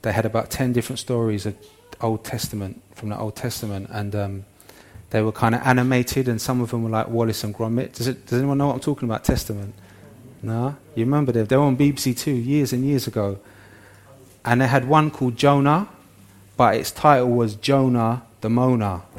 they 0.02 0.14
had 0.14 0.26
about 0.26 0.50
ten 0.50 0.74
different 0.74 0.98
stories 0.98 1.46
of 1.46 1.56
Old 2.02 2.24
Testament 2.24 2.82
from 2.96 3.10
the 3.10 3.20
Old 3.20 3.36
Testament, 3.36 3.88
and 3.92 4.16
um, 4.16 4.46
they 5.12 5.22
were 5.22 5.32
kind 5.32 5.54
of 5.54 5.62
animated, 5.62 6.28
and 6.28 6.42
some 6.42 6.60
of 6.60 6.72
them 6.72 6.84
were 6.84 6.90
like 6.90 7.08
Wallace 7.08 7.44
and 7.44 7.54
Gromit. 7.54 7.94
Does, 7.94 8.08
it, 8.08 8.26
does 8.26 8.40
anyone 8.40 8.58
know 8.58 8.68
what 8.68 8.74
I'm 8.74 8.80
talking 8.80 9.08
about? 9.08 9.24
Testament? 9.24 9.76
No, 10.42 10.76
you 10.96 11.06
remember 11.06 11.32
them? 11.32 11.46
They 11.46 11.56
were 11.56 11.66
on 11.66 11.78
BBC 11.78 12.18
Two 12.18 12.32
years 12.32 12.74
and 12.74 12.84
years 12.84 13.06
ago, 13.06 13.38
and 14.46 14.62
they 14.62 14.68
had 14.68 14.88
one 14.88 15.12
called 15.12 15.38
Jonah, 15.38 15.88
but 16.58 16.76
its 16.76 16.92
title 16.92 17.30
was 17.30 17.56
Jonah 17.56 18.24
the 18.42 18.50
Moaner. 18.50 19.02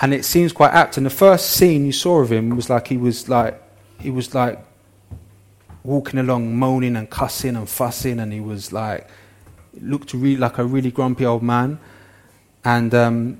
and 0.00 0.14
it 0.14 0.24
seems 0.24 0.52
quite 0.52 0.72
apt. 0.72 0.96
And 0.96 1.06
the 1.06 1.10
first 1.10 1.52
scene 1.52 1.86
you 1.86 1.92
saw 1.92 2.20
of 2.20 2.30
him 2.30 2.50
was 2.50 2.70
like 2.70 2.88
he 2.88 2.96
was 2.96 3.28
like 3.28 3.60
he 4.00 4.10
was 4.10 4.34
like 4.34 4.58
walking 5.82 6.18
along 6.18 6.56
moaning 6.56 6.96
and 6.96 7.10
cussing 7.10 7.56
and 7.56 7.68
fussing 7.68 8.18
and 8.18 8.32
he 8.32 8.40
was 8.40 8.72
like 8.72 9.08
looked 9.80 10.14
really 10.14 10.36
like 10.36 10.58
a 10.58 10.64
really 10.64 10.90
grumpy 10.90 11.26
old 11.26 11.42
man 11.42 11.78
and 12.64 12.94
um, 12.94 13.38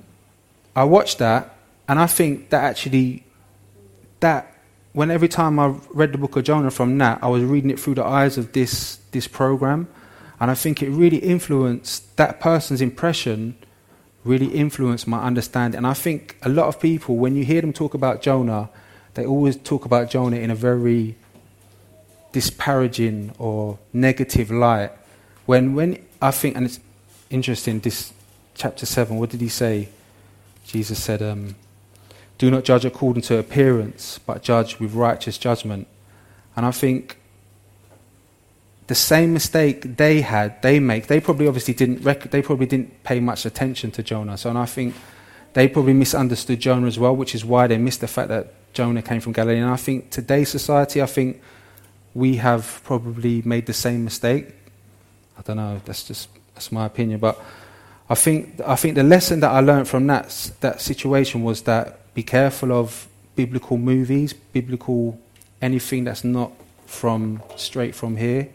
i 0.75 0.83
watched 0.83 1.17
that 1.17 1.55
and 1.87 1.99
i 1.99 2.05
think 2.05 2.49
that 2.49 2.63
actually 2.63 3.23
that 4.19 4.54
when 4.95 5.11
every 5.11 5.27
time 5.27 5.59
i 5.59 5.67
read 5.93 6.11
the 6.11 6.17
book 6.17 6.35
of 6.35 6.43
jonah 6.43 6.71
from 6.71 6.97
that 6.97 7.19
i 7.21 7.27
was 7.27 7.43
reading 7.43 7.69
it 7.69 7.79
through 7.79 7.95
the 7.95 8.03
eyes 8.03 8.37
of 8.37 8.51
this 8.53 8.97
this 9.11 9.27
program 9.27 9.87
and 10.39 10.49
i 10.49 10.55
think 10.55 10.81
it 10.81 10.89
really 10.89 11.17
influenced 11.17 12.15
that 12.17 12.39
person's 12.39 12.81
impression 12.81 13.55
really 14.25 14.47
influenced 14.47 15.07
my 15.07 15.21
understanding. 15.23 15.77
And 15.77 15.87
I 15.87 15.93
think 15.93 16.35
a 16.41 16.49
lot 16.49 16.67
of 16.67 16.79
people, 16.81 17.15
when 17.15 17.35
you 17.35 17.45
hear 17.45 17.61
them 17.61 17.71
talk 17.71 17.93
about 17.93 18.21
Jonah, 18.21 18.69
they 19.13 19.25
always 19.25 19.55
talk 19.55 19.85
about 19.85 20.09
Jonah 20.09 20.37
in 20.37 20.51
a 20.51 20.55
very 20.55 21.15
disparaging 22.33 23.33
or 23.37 23.77
negative 23.93 24.51
light. 24.51 24.91
When, 25.45 25.75
when 25.75 26.03
I 26.21 26.31
think, 26.31 26.57
and 26.57 26.65
it's 26.65 26.79
interesting, 27.29 27.79
this 27.79 28.11
chapter 28.55 28.85
7, 28.85 29.15
what 29.15 29.29
did 29.29 29.41
he 29.41 29.47
say? 29.47 29.89
Jesus 30.65 31.01
said, 31.01 31.21
um, 31.21 31.55
Do 32.37 32.51
not 32.51 32.63
judge 32.63 32.85
according 32.85 33.23
to 33.23 33.37
appearance, 33.37 34.19
but 34.19 34.43
judge 34.43 34.79
with 34.79 34.93
righteous 34.93 35.37
judgment. 35.37 35.87
And 36.55 36.65
I 36.65 36.71
think 36.71 37.17
the 38.87 38.95
same 38.95 39.33
mistake 39.33 39.97
they 39.97 40.21
had, 40.21 40.61
they 40.61 40.79
make. 40.79 41.07
They 41.07 41.19
probably 41.19 41.47
obviously 41.47 41.73
didn't. 41.73 42.03
Rec- 42.03 42.31
they 42.31 42.41
probably 42.41 42.67
didn't 42.67 43.03
pay 43.03 43.19
much 43.19 43.45
attention 43.45 43.91
to 43.91 44.03
Jonah. 44.03 44.37
So, 44.37 44.49
and 44.49 44.59
I 44.59 44.65
think 44.65 44.95
they 45.53 45.67
probably 45.67 45.93
misunderstood 45.93 46.59
Jonah 46.59 46.87
as 46.87 46.99
well, 46.99 47.15
which 47.15 47.33
is 47.33 47.43
why 47.45 47.67
they 47.67 47.77
missed 47.77 48.01
the 48.01 48.07
fact 48.07 48.29
that 48.29 48.53
Jonah 48.73 49.01
came 49.01 49.21
from 49.21 49.31
Galilee. 49.31 49.59
And 49.59 49.71
I 49.71 49.77
think 49.77 50.11
today's 50.11 50.49
society, 50.49 51.01
I 51.01 51.05
think 51.05 51.41
we 52.13 52.35
have 52.37 52.81
probably 52.83 53.41
made 53.43 53.65
the 53.65 53.73
same 53.73 54.03
mistake. 54.03 54.53
I 55.37 55.41
don't 55.41 55.57
know. 55.57 55.81
That's 55.85 56.03
just 56.03 56.29
that's 56.53 56.71
my 56.71 56.85
opinion, 56.85 57.19
but 57.19 57.41
I 58.09 58.15
think 58.15 58.61
I 58.65 58.75
think 58.75 58.95
the 58.95 59.03
lesson 59.03 59.39
that 59.39 59.51
I 59.51 59.61
learned 59.61 59.87
from 59.87 60.05
that 60.07 60.51
that 60.61 60.81
situation 60.81 61.43
was 61.43 61.63
that 61.63 61.99
be 62.15 62.23
careful 62.23 62.71
of 62.71 63.07
biblical 63.35 63.77
movies, 63.77 64.33
biblical 64.33 65.19
anything 65.61 66.05
that's 66.05 66.23
not 66.23 66.51
from 66.87 67.43
straight 67.55 67.93
from 67.93 68.15
here 68.15 68.49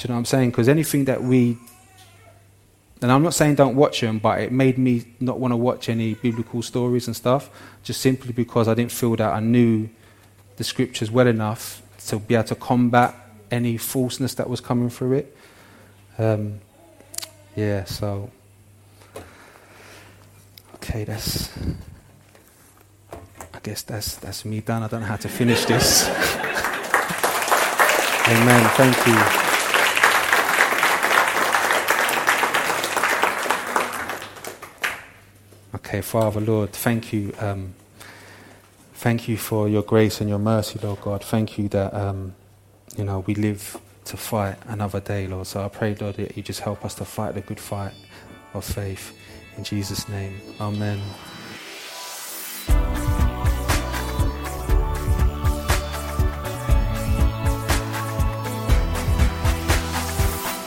do 0.00 0.06
you 0.06 0.08
know 0.08 0.14
what 0.14 0.20
I'm 0.20 0.24
saying? 0.24 0.50
Because 0.50 0.66
anything 0.66 1.04
that 1.04 1.22
we, 1.22 1.58
and 3.02 3.12
I'm 3.12 3.22
not 3.22 3.34
saying 3.34 3.56
don't 3.56 3.76
watch 3.76 4.00
them, 4.00 4.18
but 4.18 4.40
it 4.40 4.50
made 4.50 4.78
me 4.78 5.04
not 5.20 5.38
want 5.38 5.52
to 5.52 5.58
watch 5.58 5.90
any 5.90 6.14
biblical 6.14 6.62
stories 6.62 7.06
and 7.06 7.14
stuff, 7.14 7.50
just 7.82 8.00
simply 8.00 8.32
because 8.32 8.66
I 8.66 8.72
didn't 8.72 8.92
feel 8.92 9.14
that 9.16 9.30
I 9.30 9.40
knew 9.40 9.90
the 10.56 10.64
scriptures 10.64 11.10
well 11.10 11.26
enough 11.26 11.82
to 12.06 12.18
be 12.18 12.34
able 12.34 12.44
to 12.44 12.54
combat 12.54 13.14
any 13.50 13.76
falseness 13.76 14.32
that 14.36 14.48
was 14.48 14.62
coming 14.62 14.88
through 14.88 15.12
it. 15.12 15.36
Um, 16.16 16.60
yeah, 17.54 17.84
so. 17.84 18.30
Okay, 20.76 21.04
that's. 21.04 21.50
I 23.60 23.62
guess 23.62 23.82
that's 23.82 24.16
that's 24.16 24.46
me 24.46 24.60
done. 24.60 24.82
I 24.82 24.88
don't 24.88 25.02
know 25.02 25.06
how 25.06 25.16
to 25.16 25.28
finish 25.28 25.66
this. 25.66 26.08
Amen. 28.26 28.70
Thank 28.70 28.96
you. 29.06 29.50
Okay, 35.74 36.00
Father, 36.00 36.40
Lord, 36.40 36.72
thank 36.72 37.12
you. 37.12 37.34
Um, 37.38 37.74
thank 38.94 39.28
you 39.28 39.36
for 39.36 39.68
your 39.68 39.82
grace 39.82 40.22
and 40.22 40.30
your 40.30 40.38
mercy, 40.38 40.78
Lord 40.82 41.02
God. 41.02 41.22
Thank 41.22 41.58
you 41.58 41.68
that, 41.68 41.92
um, 41.92 42.34
you 42.96 43.04
know, 43.04 43.24
we 43.26 43.34
live 43.34 43.78
to 44.06 44.16
fight 44.16 44.56
another 44.68 45.00
day, 45.00 45.26
Lord. 45.26 45.46
So 45.46 45.62
I 45.62 45.68
pray, 45.68 45.94
Lord, 46.00 46.16
that 46.16 46.34
you 46.34 46.42
just 46.42 46.60
help 46.60 46.82
us 46.82 46.94
to 46.94 47.04
fight 47.04 47.34
the 47.34 47.42
good 47.42 47.60
fight 47.60 47.92
of 48.54 48.64
faith. 48.64 49.12
In 49.58 49.64
Jesus' 49.64 50.08
name, 50.08 50.40
Amen. 50.58 50.98